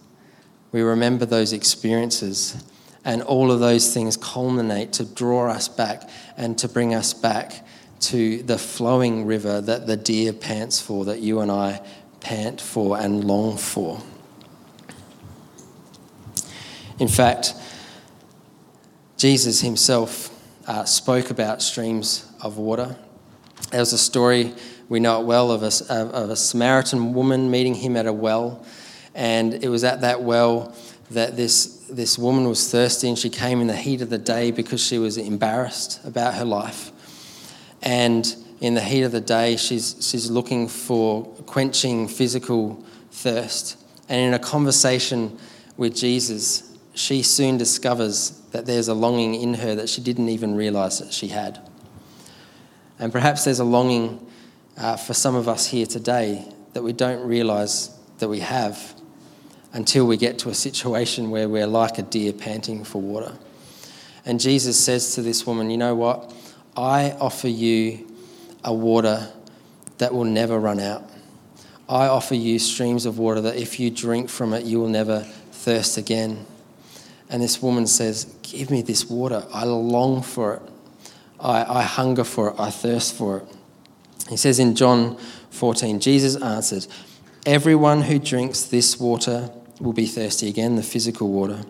We 0.71 0.81
remember 0.81 1.25
those 1.25 1.51
experiences. 1.51 2.63
And 3.03 3.21
all 3.21 3.51
of 3.51 3.59
those 3.59 3.93
things 3.93 4.15
culminate 4.15 4.93
to 4.93 5.05
draw 5.05 5.49
us 5.49 5.67
back 5.67 6.09
and 6.37 6.57
to 6.59 6.69
bring 6.69 6.93
us 6.93 7.13
back 7.13 7.65
to 8.01 8.41
the 8.43 8.57
flowing 8.57 9.25
river 9.25 9.59
that 9.59 9.87
the 9.87 9.97
deer 9.97 10.31
pants 10.31 10.79
for, 10.79 11.03
that 11.05 11.19
you 11.19 11.41
and 11.41 11.51
I 11.51 11.81
pant 12.21 12.61
for 12.61 12.97
and 12.97 13.25
long 13.25 13.57
for. 13.57 14.01
In 16.97 17.07
fact, 17.07 17.55
Jesus 19.19 19.59
himself 19.59 20.33
uh, 20.65 20.85
spoke 20.85 21.29
about 21.29 21.61
streams 21.61 22.25
of 22.41 22.57
water. 22.57 22.95
There 23.69 23.81
was 23.81 23.91
a 23.91 23.97
story, 23.97 24.53
we 24.87 25.01
know 25.01 25.19
it 25.19 25.25
well, 25.25 25.51
of 25.51 25.61
a, 25.61 25.93
of 25.93 26.29
a 26.29 26.37
Samaritan 26.37 27.13
woman 27.13 27.51
meeting 27.51 27.75
him 27.75 27.97
at 27.97 28.07
a 28.07 28.13
well. 28.13 28.65
And 29.13 29.61
it 29.61 29.67
was 29.67 29.83
at 29.83 29.99
that 30.01 30.21
well 30.21 30.73
that 31.11 31.35
this, 31.35 31.85
this 31.89 32.17
woman 32.17 32.47
was 32.47 32.71
thirsty 32.71 33.09
and 33.09 33.19
she 33.19 33.29
came 33.29 33.59
in 33.59 33.67
the 33.67 33.75
heat 33.75 34.01
of 34.01 34.09
the 34.09 34.17
day 34.17 34.51
because 34.51 34.81
she 34.81 34.97
was 34.97 35.17
embarrassed 35.17 35.99
about 36.05 36.35
her 36.35 36.45
life. 36.45 36.93
And 37.81 38.33
in 38.61 38.73
the 38.73 38.81
heat 38.81 39.01
of 39.01 39.11
the 39.11 39.19
day, 39.19 39.57
she's, 39.57 39.97
she's 39.99 40.31
looking 40.31 40.69
for 40.69 41.25
quenching 41.45 42.07
physical 42.07 42.81
thirst. 43.11 43.75
And 44.07 44.21
in 44.21 44.33
a 44.33 44.39
conversation 44.39 45.37
with 45.75 45.93
Jesus, 45.93 46.68
she 46.93 47.23
soon 47.23 47.57
discovers 47.57 48.31
that 48.51 48.65
there's 48.65 48.87
a 48.87 48.93
longing 48.93 49.35
in 49.35 49.55
her 49.55 49.75
that 49.75 49.89
she 49.89 50.01
didn't 50.01 50.29
even 50.29 50.55
realize 50.55 50.99
that 50.99 51.13
she 51.13 51.27
had. 51.27 51.59
And 52.97 53.11
perhaps 53.11 53.45
there's 53.45 53.59
a 53.59 53.65
longing 53.65 54.25
uh, 54.77 54.97
for 54.97 55.13
some 55.13 55.35
of 55.35 55.47
us 55.47 55.67
here 55.67 55.85
today 55.85 56.45
that 56.73 56.83
we 56.83 56.93
don't 56.93 57.25
realize 57.25 57.95
that 58.19 58.27
we 58.27 58.39
have 58.39 58.95
until 59.73 60.05
we 60.05 60.17
get 60.17 60.39
to 60.39 60.49
a 60.49 60.53
situation 60.53 61.29
where 61.29 61.47
we're 61.47 61.67
like 61.67 61.97
a 61.97 62.01
deer 62.01 62.33
panting 62.33 62.83
for 62.83 63.01
water. 63.01 63.33
And 64.25 64.39
Jesus 64.39 64.79
says 64.79 65.15
to 65.15 65.21
this 65.21 65.45
woman, 65.45 65.69
You 65.69 65.77
know 65.77 65.95
what? 65.95 66.33
I 66.75 67.11
offer 67.11 67.47
you 67.47 68.07
a 68.63 68.73
water 68.73 69.31
that 69.97 70.13
will 70.13 70.25
never 70.25 70.59
run 70.59 70.79
out. 70.79 71.03
I 71.87 72.07
offer 72.07 72.35
you 72.35 72.59
streams 72.59 73.05
of 73.05 73.17
water 73.17 73.41
that 73.41 73.55
if 73.55 73.79
you 73.79 73.89
drink 73.89 74.29
from 74.29 74.53
it, 74.53 74.65
you 74.65 74.79
will 74.79 74.89
never 74.89 75.21
thirst 75.51 75.97
again. 75.97 76.45
And 77.29 77.41
this 77.43 77.61
woman 77.61 77.87
says, 77.87 78.25
Give 78.41 78.71
me 78.71 78.81
this 78.81 79.09
water. 79.09 79.45
I 79.53 79.65
long 79.65 80.21
for 80.21 80.55
it. 80.55 80.61
I, 81.39 81.79
I 81.79 81.81
hunger 81.83 82.23
for 82.23 82.49
it. 82.49 82.55
I 82.59 82.69
thirst 82.69 83.15
for 83.15 83.37
it. 83.37 83.45
He 84.29 84.37
says 84.37 84.59
in 84.59 84.75
John 84.75 85.17
14, 85.51 85.99
Jesus 85.99 86.35
answered, 86.41 86.87
Everyone 87.45 88.01
who 88.01 88.19
drinks 88.19 88.63
this 88.63 88.99
water 88.99 89.49
will 89.79 89.93
be 89.93 90.05
thirsty 90.05 90.49
again, 90.49 90.75
the 90.75 90.83
physical 90.83 91.29
water. 91.29 91.61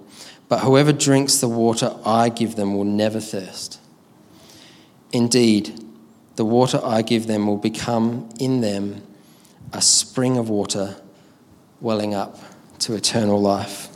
But 0.47 0.61
whoever 0.61 0.91
drinks 0.91 1.37
the 1.37 1.47
water 1.47 1.95
I 2.05 2.29
give 2.29 2.55
them 2.55 2.75
will 2.75 2.85
never 2.85 3.19
thirst. 3.19 3.79
Indeed, 5.11 5.79
the 6.35 6.45
water 6.45 6.81
I 6.83 7.01
give 7.01 7.27
them 7.27 7.47
will 7.47 7.57
become 7.57 8.29
in 8.39 8.61
them 8.61 9.03
a 9.73 9.81
spring 9.81 10.37
of 10.37 10.49
water 10.49 10.95
welling 11.81 12.15
up 12.15 12.39
to 12.79 12.95
eternal 12.95 13.39
life. 13.39 13.88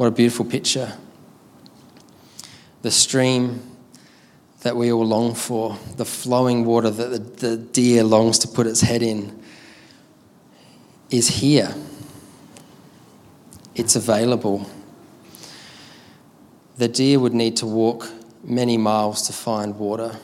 What 0.00 0.06
a 0.06 0.12
beautiful 0.12 0.46
picture. 0.46 0.94
The 2.80 2.90
stream 2.90 3.60
that 4.62 4.74
we 4.74 4.90
all 4.90 5.04
long 5.04 5.34
for, 5.34 5.78
the 5.98 6.06
flowing 6.06 6.64
water 6.64 6.88
that 6.88 7.36
the, 7.36 7.48
the 7.48 7.56
deer 7.58 8.02
longs 8.02 8.38
to 8.38 8.48
put 8.48 8.66
its 8.66 8.80
head 8.80 9.02
in, 9.02 9.42
is 11.10 11.28
here. 11.28 11.74
It's 13.74 13.94
available. 13.94 14.70
The 16.78 16.88
deer 16.88 17.20
would 17.20 17.34
need 17.34 17.58
to 17.58 17.66
walk 17.66 18.10
many 18.42 18.78
miles 18.78 19.26
to 19.26 19.34
find 19.34 19.78
water. 19.78 20.18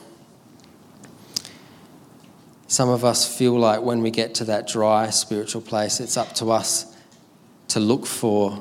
Some 2.65 2.89
of 2.89 3.05
us 3.05 3.37
feel 3.37 3.55
like 3.59 3.83
when 3.83 4.01
we 4.01 4.09
get 4.09 4.33
to 4.33 4.43
that 4.45 4.67
dry 4.67 5.11
spiritual 5.11 5.61
place, 5.61 5.99
it's 5.99 6.17
up 6.17 6.33
to 6.33 6.49
us 6.49 6.97
to 7.67 7.79
look 7.79 8.07
for 8.07 8.59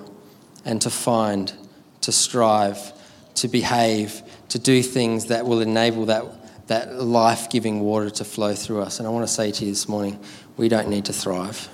and 0.66 0.82
to 0.82 0.90
find, 0.90 1.54
to 2.02 2.12
strive, 2.12 2.92
to 3.36 3.48
behave, 3.48 4.20
to 4.50 4.58
do 4.58 4.82
things 4.82 5.26
that 5.26 5.46
will 5.46 5.60
enable 5.60 6.06
that, 6.06 6.24
that 6.66 7.00
life 7.00 7.48
giving 7.48 7.80
water 7.80 8.10
to 8.10 8.24
flow 8.24 8.54
through 8.54 8.82
us. 8.82 8.98
And 8.98 9.06
I 9.06 9.10
want 9.10 9.26
to 9.26 9.32
say 9.32 9.50
to 9.52 9.64
you 9.64 9.70
this 9.70 9.88
morning 9.88 10.20
we 10.58 10.68
don't 10.68 10.88
need 10.88 11.06
to 11.06 11.12
thrive. 11.12 11.68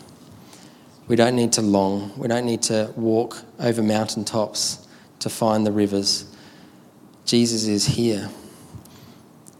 We 1.08 1.16
don't 1.16 1.34
need 1.34 1.52
to 1.54 1.62
long. 1.62 2.12
We 2.16 2.28
don't 2.28 2.46
need 2.46 2.62
to 2.62 2.92
walk 2.94 3.42
over 3.58 3.82
mountaintops 3.82 4.86
to 5.20 5.28
find 5.28 5.66
the 5.66 5.72
rivers. 5.72 6.26
Jesus 7.24 7.66
is 7.66 7.86
here. 7.86 8.28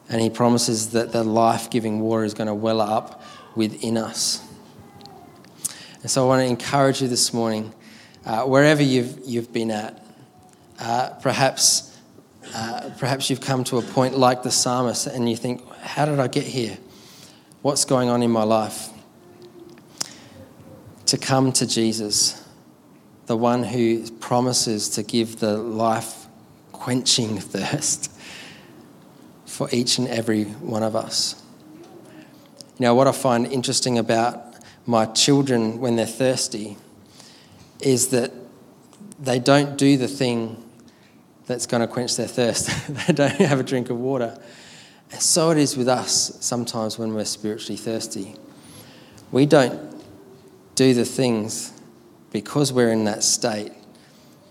And 0.09 0.21
he 0.21 0.29
promises 0.29 0.90
that 0.90 1.12
the 1.12 1.25
life 1.25 1.71
giving 1.71 2.01
water 2.01 2.25
is 2.25 2.35
going 2.35 2.49
to 2.49 2.55
well 2.55 2.81
up 2.81 3.23
within 3.55 3.97
us. 3.97 4.47
And 6.03 6.11
so 6.11 6.25
I 6.25 6.27
want 6.27 6.40
to 6.40 6.47
encourage 6.47 7.01
you 7.01 7.09
this 7.09 7.33
morning, 7.33 7.73
uh, 8.24 8.44
wherever 8.44 8.82
you've, 8.82 9.20
you've 9.24 9.52
been 9.52 9.70
at, 9.70 10.04
uh, 10.78 11.11
perhaps, 11.20 11.98
uh, 12.54 12.90
perhaps 12.98 13.28
you've 13.30 13.40
come 13.40 13.64
to 13.64 13.78
a 13.78 13.82
point 13.82 14.16
like 14.16 14.42
the 14.42 14.50
psalmist 14.50 15.06
and 15.06 15.28
you 15.28 15.37
think, 15.37 15.66
how 15.80 16.04
did 16.04 16.20
I 16.20 16.28
get 16.28 16.44
here? 16.44 16.78
What's 17.62 17.85
going 17.85 18.08
on 18.08 18.22
in 18.22 18.30
my 18.30 18.44
life? 18.44 18.90
To 21.06 21.18
come 21.18 21.52
to 21.52 21.66
Jesus, 21.66 22.46
the 23.26 23.37
one 23.37 23.64
who 23.64 24.08
promises 24.12 24.88
to 24.90 25.02
give 25.02 25.40
the 25.40 25.56
life 25.56 26.26
quenching 26.72 27.38
thirst 27.38 28.11
for 29.46 29.68
each 29.72 29.98
and 29.98 30.08
every 30.08 30.44
one 30.44 30.82
of 30.82 30.96
us. 30.96 31.42
Know, 32.78 32.94
what 32.94 33.06
I 33.06 33.12
find 33.12 33.46
interesting 33.46 33.98
about 33.98 34.56
my 34.87 35.06
children 35.06 35.78
when 35.80 35.94
they're 35.94 36.06
thirsty 36.06 36.76
is 37.85 38.09
that 38.09 38.33
they 39.21 39.38
don't 39.38 39.77
do 39.77 39.97
the 39.97 40.09
thing 40.09 40.62
that's 41.47 41.66
going 41.66 41.81
to 41.81 41.87
quench 41.87 42.16
their 42.16 42.27
thirst. 42.27 42.71
they 43.07 43.12
don't 43.12 43.33
have 43.33 43.61
a 43.61 43.62
drink 43.62 43.90
of 43.90 43.99
water. 43.99 44.38
And 45.11 45.21
so 45.21 45.51
it 45.51 45.59
is 45.59 45.77
with 45.77 45.88
us 45.88 46.37
sometimes 46.40 46.99
when 46.99 47.14
we're 47.14 47.25
spiritually 47.25 47.77
thirsty. 47.77 48.37
We 49.31 49.47
don't 49.47 49.95
do 50.75 50.95
the 50.95 51.05
things 51.05 51.73
because 52.31 52.73
we're 52.73 52.90
in 52.92 53.05
that 53.05 53.23
state 53.23 53.73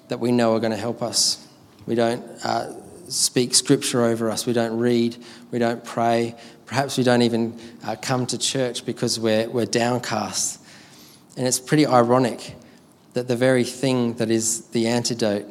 that 0.07 0.19
we 0.19 0.31
know 0.31 0.55
are 0.55 0.59
going 0.59 0.71
to 0.71 0.77
help 0.77 1.01
us. 1.01 1.47
We 1.85 1.95
don't 1.95 2.23
uh, 2.43 2.73
speak 3.07 3.55
scripture 3.55 4.03
over 4.03 4.29
us. 4.29 4.45
We 4.45 4.53
don't 4.53 4.77
read. 4.77 5.17
We 5.51 5.59
don't 5.59 5.83
pray. 5.83 6.35
Perhaps 6.65 6.97
we 6.97 7.03
don't 7.03 7.23
even 7.23 7.59
uh, 7.83 7.95
come 8.01 8.25
to 8.27 8.37
church 8.37 8.85
because 8.85 9.19
we're, 9.19 9.49
we're 9.49 9.65
downcast. 9.65 10.61
And 11.37 11.47
it's 11.47 11.59
pretty 11.59 11.85
ironic 11.85 12.55
that 13.13 13.27
the 13.27 13.35
very 13.35 13.63
thing 13.63 14.13
that 14.15 14.29
is 14.29 14.65
the 14.67 14.87
antidote 14.87 15.45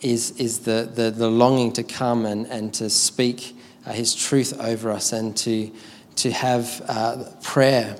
is, 0.00 0.32
is 0.32 0.60
the, 0.60 0.90
the, 0.94 1.10
the 1.10 1.30
longing 1.30 1.72
to 1.74 1.82
come 1.82 2.26
and, 2.26 2.46
and 2.46 2.74
to 2.74 2.90
speak 2.90 3.56
uh, 3.86 3.92
His 3.92 4.14
truth 4.14 4.58
over 4.60 4.90
us 4.90 5.12
and 5.12 5.36
to, 5.38 5.70
to 6.16 6.30
have 6.30 6.82
uh, 6.88 7.24
prayer. 7.42 7.96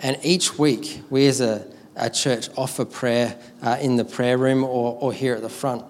And 0.00 0.18
each 0.22 0.58
week, 0.58 1.02
we 1.10 1.26
as 1.26 1.40
a, 1.40 1.66
a 1.96 2.08
church 2.08 2.48
offer 2.56 2.84
prayer 2.84 3.38
uh, 3.62 3.78
in 3.80 3.96
the 3.96 4.04
prayer 4.04 4.38
room 4.38 4.64
or, 4.64 4.96
or 5.00 5.12
here 5.12 5.34
at 5.34 5.42
the 5.42 5.48
front. 5.48 5.84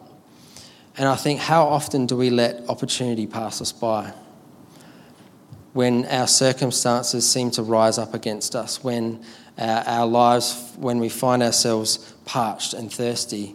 And 0.97 1.09
I 1.09 1.17
think, 1.17 1.41
how 1.41 1.67
often 1.67 2.07
do 2.07 2.17
we 2.17 2.31
let 2.31 2.69
opportunity 2.69 3.27
pass 3.27 3.61
us 3.61 3.73
by? 3.73 4.13
When 5.73 6.07
our 6.07 6.27
circumstances 6.27 7.31
seem 7.31 7.51
to 7.53 7.63
rise 7.63 7.99
up 7.99 8.15
against 8.15 8.57
us, 8.57 8.83
when 8.83 9.25
our, 9.57 9.83
our 9.87 10.07
lives, 10.07 10.75
when 10.77 10.99
we 10.99 11.09
find 11.09 11.43
ourselves 11.43 11.99
parched 12.25 12.75
and 12.75 12.93
thirsty, 12.93 13.55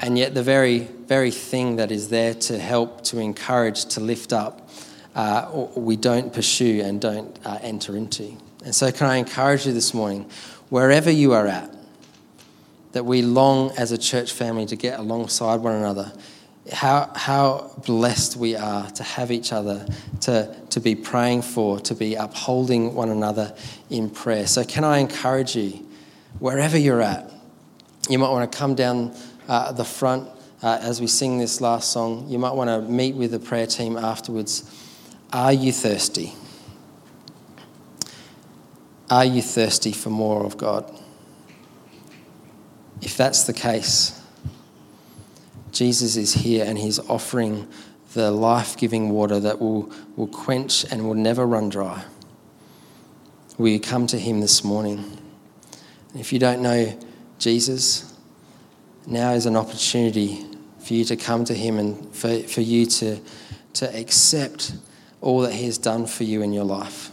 and 0.00 0.18
yet 0.18 0.34
the 0.34 0.42
very, 0.42 0.80
very 0.80 1.30
thing 1.30 1.76
that 1.76 1.90
is 1.90 2.08
there 2.08 2.34
to 2.34 2.58
help, 2.58 3.02
to 3.04 3.18
encourage, 3.18 3.86
to 3.86 4.00
lift 4.00 4.32
up, 4.32 4.68
uh, 5.14 5.68
we 5.76 5.96
don't 5.96 6.32
pursue 6.32 6.80
and 6.82 7.00
don't 7.00 7.38
uh, 7.44 7.58
enter 7.62 7.96
into. 7.96 8.36
And 8.64 8.74
so, 8.74 8.90
can 8.90 9.06
I 9.06 9.16
encourage 9.16 9.66
you 9.66 9.72
this 9.72 9.94
morning, 9.94 10.28
wherever 10.70 11.10
you 11.10 11.32
are 11.32 11.46
at, 11.46 11.74
that 12.92 13.04
we 13.04 13.22
long 13.22 13.70
as 13.72 13.92
a 13.92 13.98
church 13.98 14.32
family 14.32 14.66
to 14.66 14.76
get 14.76 14.98
alongside 14.98 15.56
one 15.56 15.74
another 15.74 16.12
how, 16.72 17.10
how 17.14 17.70
blessed 17.84 18.36
we 18.36 18.56
are 18.56 18.90
to 18.92 19.02
have 19.02 19.30
each 19.30 19.52
other, 19.52 19.86
to, 20.22 20.54
to 20.70 20.80
be 20.80 20.94
praying 20.94 21.42
for, 21.42 21.78
to 21.80 21.94
be 21.94 22.14
upholding 22.14 22.94
one 22.94 23.10
another 23.10 23.54
in 23.90 24.08
prayer. 24.08 24.46
So, 24.46 24.64
can 24.64 24.84
I 24.84 24.98
encourage 24.98 25.54
you, 25.54 25.86
wherever 26.38 26.78
you're 26.78 27.02
at, 27.02 27.30
you 28.08 28.18
might 28.18 28.30
want 28.30 28.50
to 28.50 28.58
come 28.58 28.74
down 28.74 29.14
uh, 29.48 29.72
the 29.72 29.84
front 29.84 30.28
uh, 30.62 30.78
as 30.80 31.00
we 31.00 31.06
sing 31.06 31.38
this 31.38 31.60
last 31.60 31.92
song. 31.92 32.26
You 32.28 32.38
might 32.38 32.52
want 32.52 32.68
to 32.68 32.80
meet 32.90 33.14
with 33.14 33.30
the 33.30 33.38
prayer 33.38 33.66
team 33.66 33.96
afterwards. 33.96 34.70
Are 35.32 35.52
you 35.52 35.72
thirsty? 35.72 36.34
Are 39.10 39.24
you 39.24 39.42
thirsty 39.42 39.92
for 39.92 40.08
more 40.10 40.44
of 40.44 40.56
God? 40.56 40.90
If 43.02 43.18
that's 43.18 43.44
the 43.44 43.52
case, 43.52 44.18
Jesus 45.74 46.16
is 46.16 46.32
here 46.32 46.64
and 46.64 46.78
he's 46.78 47.00
offering 47.00 47.68
the 48.14 48.30
life 48.30 48.76
giving 48.76 49.10
water 49.10 49.40
that 49.40 49.60
will, 49.60 49.92
will 50.16 50.28
quench 50.28 50.84
and 50.90 51.04
will 51.04 51.14
never 51.14 51.44
run 51.44 51.68
dry. 51.68 52.04
Will 53.58 53.68
you 53.68 53.80
come 53.80 54.06
to 54.06 54.18
him 54.18 54.40
this 54.40 54.62
morning? 54.62 55.18
If 56.14 56.32
you 56.32 56.38
don't 56.38 56.62
know 56.62 56.96
Jesus, 57.40 58.16
now 59.06 59.32
is 59.32 59.46
an 59.46 59.56
opportunity 59.56 60.46
for 60.78 60.94
you 60.94 61.04
to 61.06 61.16
come 61.16 61.44
to 61.46 61.54
him 61.54 61.78
and 61.78 62.14
for, 62.14 62.38
for 62.44 62.60
you 62.60 62.86
to, 62.86 63.18
to 63.74 63.98
accept 63.98 64.74
all 65.20 65.40
that 65.40 65.52
he 65.52 65.66
has 65.66 65.76
done 65.76 66.06
for 66.06 66.22
you 66.22 66.42
in 66.42 66.52
your 66.52 66.64
life. 66.64 67.10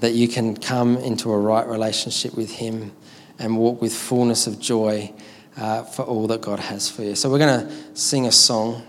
That 0.00 0.14
you 0.14 0.28
can 0.28 0.56
come 0.56 0.96
into 0.96 1.30
a 1.30 1.38
right 1.38 1.66
relationship 1.66 2.34
with 2.34 2.50
him 2.52 2.92
and 3.38 3.58
walk 3.58 3.82
with 3.82 3.94
fullness 3.94 4.46
of 4.46 4.58
joy 4.58 5.12
uh, 5.56 5.82
for 5.84 6.02
all 6.02 6.26
that 6.28 6.40
God 6.40 6.58
has 6.58 6.90
for 6.90 7.02
you. 7.02 7.14
So 7.14 7.30
we're 7.30 7.38
going 7.38 7.66
to 7.66 7.96
sing 7.96 8.26
a 8.26 8.32
song, 8.32 8.82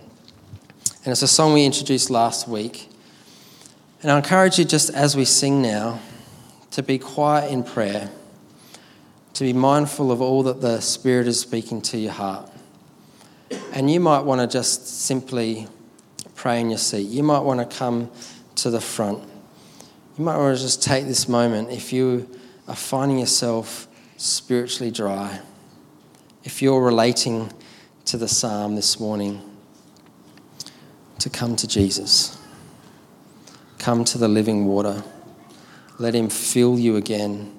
and 1.04 1.12
it's 1.12 1.22
a 1.22 1.28
song 1.28 1.54
we 1.54 1.66
introduced 1.66 2.10
last 2.10 2.48
week. 2.48 2.90
And 4.02 4.12
I 4.12 4.18
encourage 4.18 4.60
you, 4.60 4.66
just 4.66 4.90
as 4.90 5.16
we 5.16 5.26
sing 5.26 5.62
now, 5.62 6.00
to 6.72 6.84
be 6.84 6.98
quiet 6.98 7.52
in 7.52 7.64
prayer, 7.64 8.10
to 9.34 9.44
be 9.44 9.54
mindful 9.54 10.12
of 10.12 10.22
all 10.22 10.44
that 10.44 10.62
the 10.62 10.80
Spirit 10.82 11.28
is 11.28 11.40
speaking 11.40 11.82
to 11.84 11.98
your 11.98 12.14
heart. 12.14 12.50
And 13.74 13.92
you 13.92 14.00
might 14.00 14.22
want 14.22 14.42
to 14.42 14.48
just 14.48 14.88
simply 14.88 15.68
pray 16.36 16.62
in 16.62 16.70
your 16.70 16.80
seat. 16.80 17.08
You 17.08 17.24
might 17.24 17.40
want 17.40 17.60
to 17.60 17.78
come 17.78 18.10
to 18.56 18.70
the 18.70 18.82
front. 18.82 19.24
You 20.18 20.24
might 20.24 20.38
want 20.38 20.58
to 20.58 20.64
just 20.64 20.82
take 20.82 21.06
this 21.06 21.28
moment 21.28 21.70
if 21.70 21.92
you 21.94 22.30
are 22.68 22.76
finding 22.76 23.20
yourself 23.20 23.88
spiritually 24.18 24.92
dry 24.92 25.42
if 26.46 26.62
you're 26.62 26.82
relating 26.82 27.52
to 28.06 28.18
the 28.18 28.28
psalm 28.28 28.76
this 28.76 29.00
morning, 29.00 29.42
to 31.20 31.30
come 31.30 31.56
to 31.56 31.68
Jesus. 31.68 32.38
Come 33.80 34.06
to 34.06 34.20
the 34.20 34.28
living 34.28 34.66
water. 34.66 35.04
Let 35.98 36.14
Him 36.14 36.30
fill 36.30 36.78
you 36.78 36.98
again. 36.98 37.52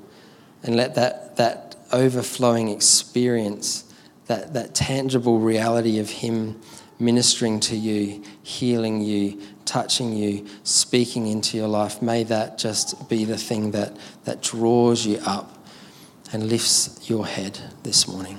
And 0.62 0.76
let 0.76 0.94
that, 0.94 1.36
that 1.36 1.74
overflowing 1.92 2.68
experience, 2.68 3.92
that, 4.26 4.54
that 4.54 4.74
tangible 4.74 5.40
reality 5.40 5.98
of 5.98 6.08
Him 6.08 6.60
ministering 7.00 7.58
to 7.60 7.76
you, 7.76 8.22
healing 8.44 9.00
you, 9.00 9.40
touching 9.64 10.12
you, 10.12 10.46
speaking 10.62 11.26
into 11.26 11.56
your 11.56 11.68
life, 11.68 12.00
may 12.00 12.22
that 12.22 12.56
just 12.56 13.08
be 13.08 13.24
the 13.24 13.36
thing 13.36 13.72
that, 13.72 13.96
that 14.24 14.42
draws 14.42 15.04
you 15.04 15.18
up 15.26 15.66
and 16.32 16.48
lifts 16.48 17.10
your 17.10 17.26
head 17.26 17.58
this 17.82 18.06
morning. 18.06 18.38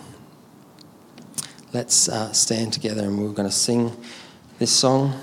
Let's 1.73 2.07
uh, 2.07 2.31
stand 2.31 2.71
together 2.71 3.03
and 3.03 3.21
we're 3.21 3.33
going 3.33 3.49
to 3.49 3.53
sing 3.53 3.91
this 4.57 4.71
song. 4.71 5.13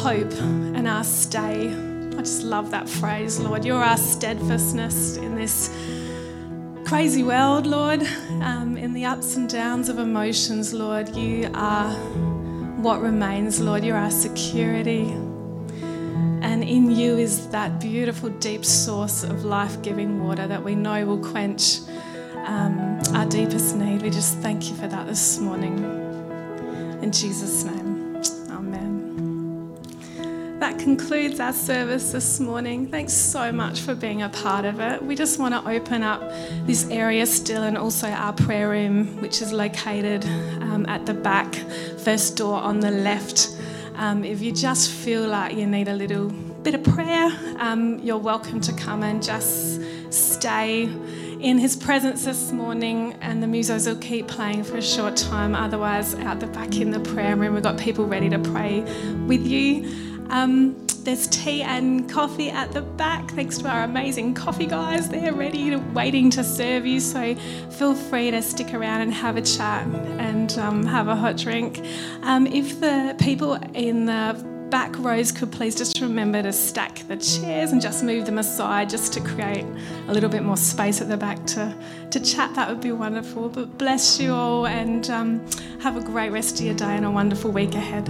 Hope 0.00 0.32
and 0.32 0.88
our 0.88 1.04
stay. 1.04 1.68
I 1.68 2.20
just 2.20 2.42
love 2.42 2.70
that 2.70 2.88
phrase, 2.88 3.38
Lord. 3.38 3.66
You're 3.66 3.84
our 3.84 3.98
steadfastness 3.98 5.18
in 5.18 5.34
this 5.36 5.68
crazy 6.86 7.22
world, 7.22 7.66
Lord, 7.66 8.02
um, 8.40 8.78
in 8.78 8.94
the 8.94 9.04
ups 9.04 9.36
and 9.36 9.46
downs 9.46 9.90
of 9.90 9.98
emotions, 9.98 10.72
Lord. 10.72 11.14
You 11.14 11.50
are 11.52 11.92
what 12.80 13.02
remains, 13.02 13.60
Lord. 13.60 13.84
You're 13.84 13.98
our 13.98 14.10
security. 14.10 15.02
And 16.40 16.64
in 16.64 16.90
you 16.90 17.18
is 17.18 17.48
that 17.48 17.78
beautiful, 17.78 18.30
deep 18.30 18.64
source 18.64 19.22
of 19.22 19.44
life 19.44 19.82
giving 19.82 20.24
water 20.24 20.46
that 20.46 20.64
we 20.64 20.74
know 20.74 21.04
will 21.04 21.22
quench 21.22 21.80
um, 22.46 22.98
our 23.14 23.26
deepest 23.26 23.76
need. 23.76 24.00
We 24.00 24.08
just 24.08 24.38
thank 24.38 24.70
you 24.70 24.76
for 24.76 24.88
that 24.88 25.06
this 25.06 25.38
morning. 25.38 25.78
In 27.02 27.12
Jesus' 27.12 27.64
name, 27.64 27.79
concludes 30.80 31.40
our 31.40 31.52
service 31.52 32.12
this 32.12 32.40
morning. 32.40 32.86
Thanks 32.86 33.12
so 33.12 33.52
much 33.52 33.80
for 33.80 33.94
being 33.94 34.22
a 34.22 34.30
part 34.30 34.64
of 34.64 34.80
it. 34.80 35.02
We 35.02 35.14
just 35.14 35.38
want 35.38 35.52
to 35.52 35.70
open 35.70 36.02
up 36.02 36.22
this 36.66 36.88
area 36.88 37.26
still 37.26 37.64
and 37.64 37.76
also 37.76 38.08
our 38.08 38.32
prayer 38.32 38.70
room, 38.70 39.20
which 39.20 39.42
is 39.42 39.52
located 39.52 40.24
um, 40.62 40.86
at 40.88 41.04
the 41.04 41.12
back, 41.12 41.54
first 41.98 42.38
door 42.38 42.58
on 42.58 42.80
the 42.80 42.90
left. 42.90 43.54
Um, 43.96 44.24
if 44.24 44.40
you 44.40 44.52
just 44.52 44.90
feel 44.90 45.28
like 45.28 45.54
you 45.54 45.66
need 45.66 45.88
a 45.88 45.94
little 45.94 46.30
bit 46.30 46.74
of 46.74 46.82
prayer, 46.82 47.30
um, 47.58 47.98
you're 47.98 48.16
welcome 48.16 48.62
to 48.62 48.72
come 48.72 49.02
and 49.02 49.22
just 49.22 49.82
stay 50.10 50.84
in 51.40 51.58
his 51.58 51.76
presence 51.76 52.24
this 52.24 52.52
morning, 52.52 53.14
and 53.20 53.42
the 53.42 53.46
musos 53.46 53.86
will 53.86 54.00
keep 54.00 54.28
playing 54.28 54.64
for 54.64 54.78
a 54.78 54.82
short 54.82 55.16
time. 55.16 55.54
Otherwise, 55.54 56.14
out 56.14 56.40
the 56.40 56.46
back 56.46 56.76
in 56.76 56.90
the 56.90 57.00
prayer 57.00 57.36
room, 57.36 57.52
we've 57.52 57.62
got 57.62 57.78
people 57.78 58.06
ready 58.06 58.30
to 58.30 58.38
pray 58.38 58.80
with 59.26 59.46
you. 59.46 60.09
Um, 60.30 60.86
there's 61.02 61.26
tea 61.28 61.62
and 61.62 62.10
coffee 62.10 62.50
at 62.50 62.72
the 62.72 62.82
back, 62.82 63.30
thanks 63.30 63.58
to 63.58 63.68
our 63.68 63.84
amazing 63.84 64.34
coffee 64.34 64.66
guys. 64.66 65.08
They're 65.08 65.32
ready, 65.32 65.70
to, 65.70 65.78
waiting 65.78 66.30
to 66.30 66.44
serve 66.44 66.86
you. 66.86 67.00
So 67.00 67.34
feel 67.70 67.94
free 67.94 68.30
to 68.30 68.42
stick 68.42 68.74
around 68.74 69.00
and 69.00 69.12
have 69.12 69.36
a 69.36 69.42
chat 69.42 69.86
and 69.86 70.56
um, 70.58 70.84
have 70.84 71.08
a 71.08 71.16
hot 71.16 71.36
drink. 71.36 71.80
Um, 72.22 72.46
if 72.46 72.80
the 72.80 73.16
people 73.18 73.54
in 73.74 74.06
the 74.06 74.48
back 74.70 74.96
rows 74.98 75.32
could 75.32 75.50
please 75.50 75.74
just 75.74 76.00
remember 76.00 76.42
to 76.42 76.52
stack 76.52 77.02
the 77.08 77.16
chairs 77.16 77.72
and 77.72 77.82
just 77.82 78.04
move 78.04 78.24
them 78.24 78.38
aside 78.38 78.88
just 78.88 79.12
to 79.12 79.20
create 79.20 79.66
a 80.06 80.12
little 80.12 80.30
bit 80.30 80.44
more 80.44 80.56
space 80.56 81.00
at 81.00 81.08
the 81.08 81.16
back 81.16 81.44
to, 81.44 81.74
to 82.10 82.20
chat. 82.20 82.54
That 82.54 82.68
would 82.68 82.80
be 82.80 82.92
wonderful. 82.92 83.48
But 83.48 83.78
bless 83.78 84.20
you 84.20 84.32
all 84.32 84.66
and 84.66 85.08
um, 85.10 85.46
have 85.80 85.96
a 85.96 86.02
great 86.02 86.30
rest 86.30 86.60
of 86.60 86.66
your 86.66 86.74
day 86.74 86.94
and 86.94 87.04
a 87.04 87.10
wonderful 87.10 87.50
week 87.50 87.74
ahead. 87.74 88.08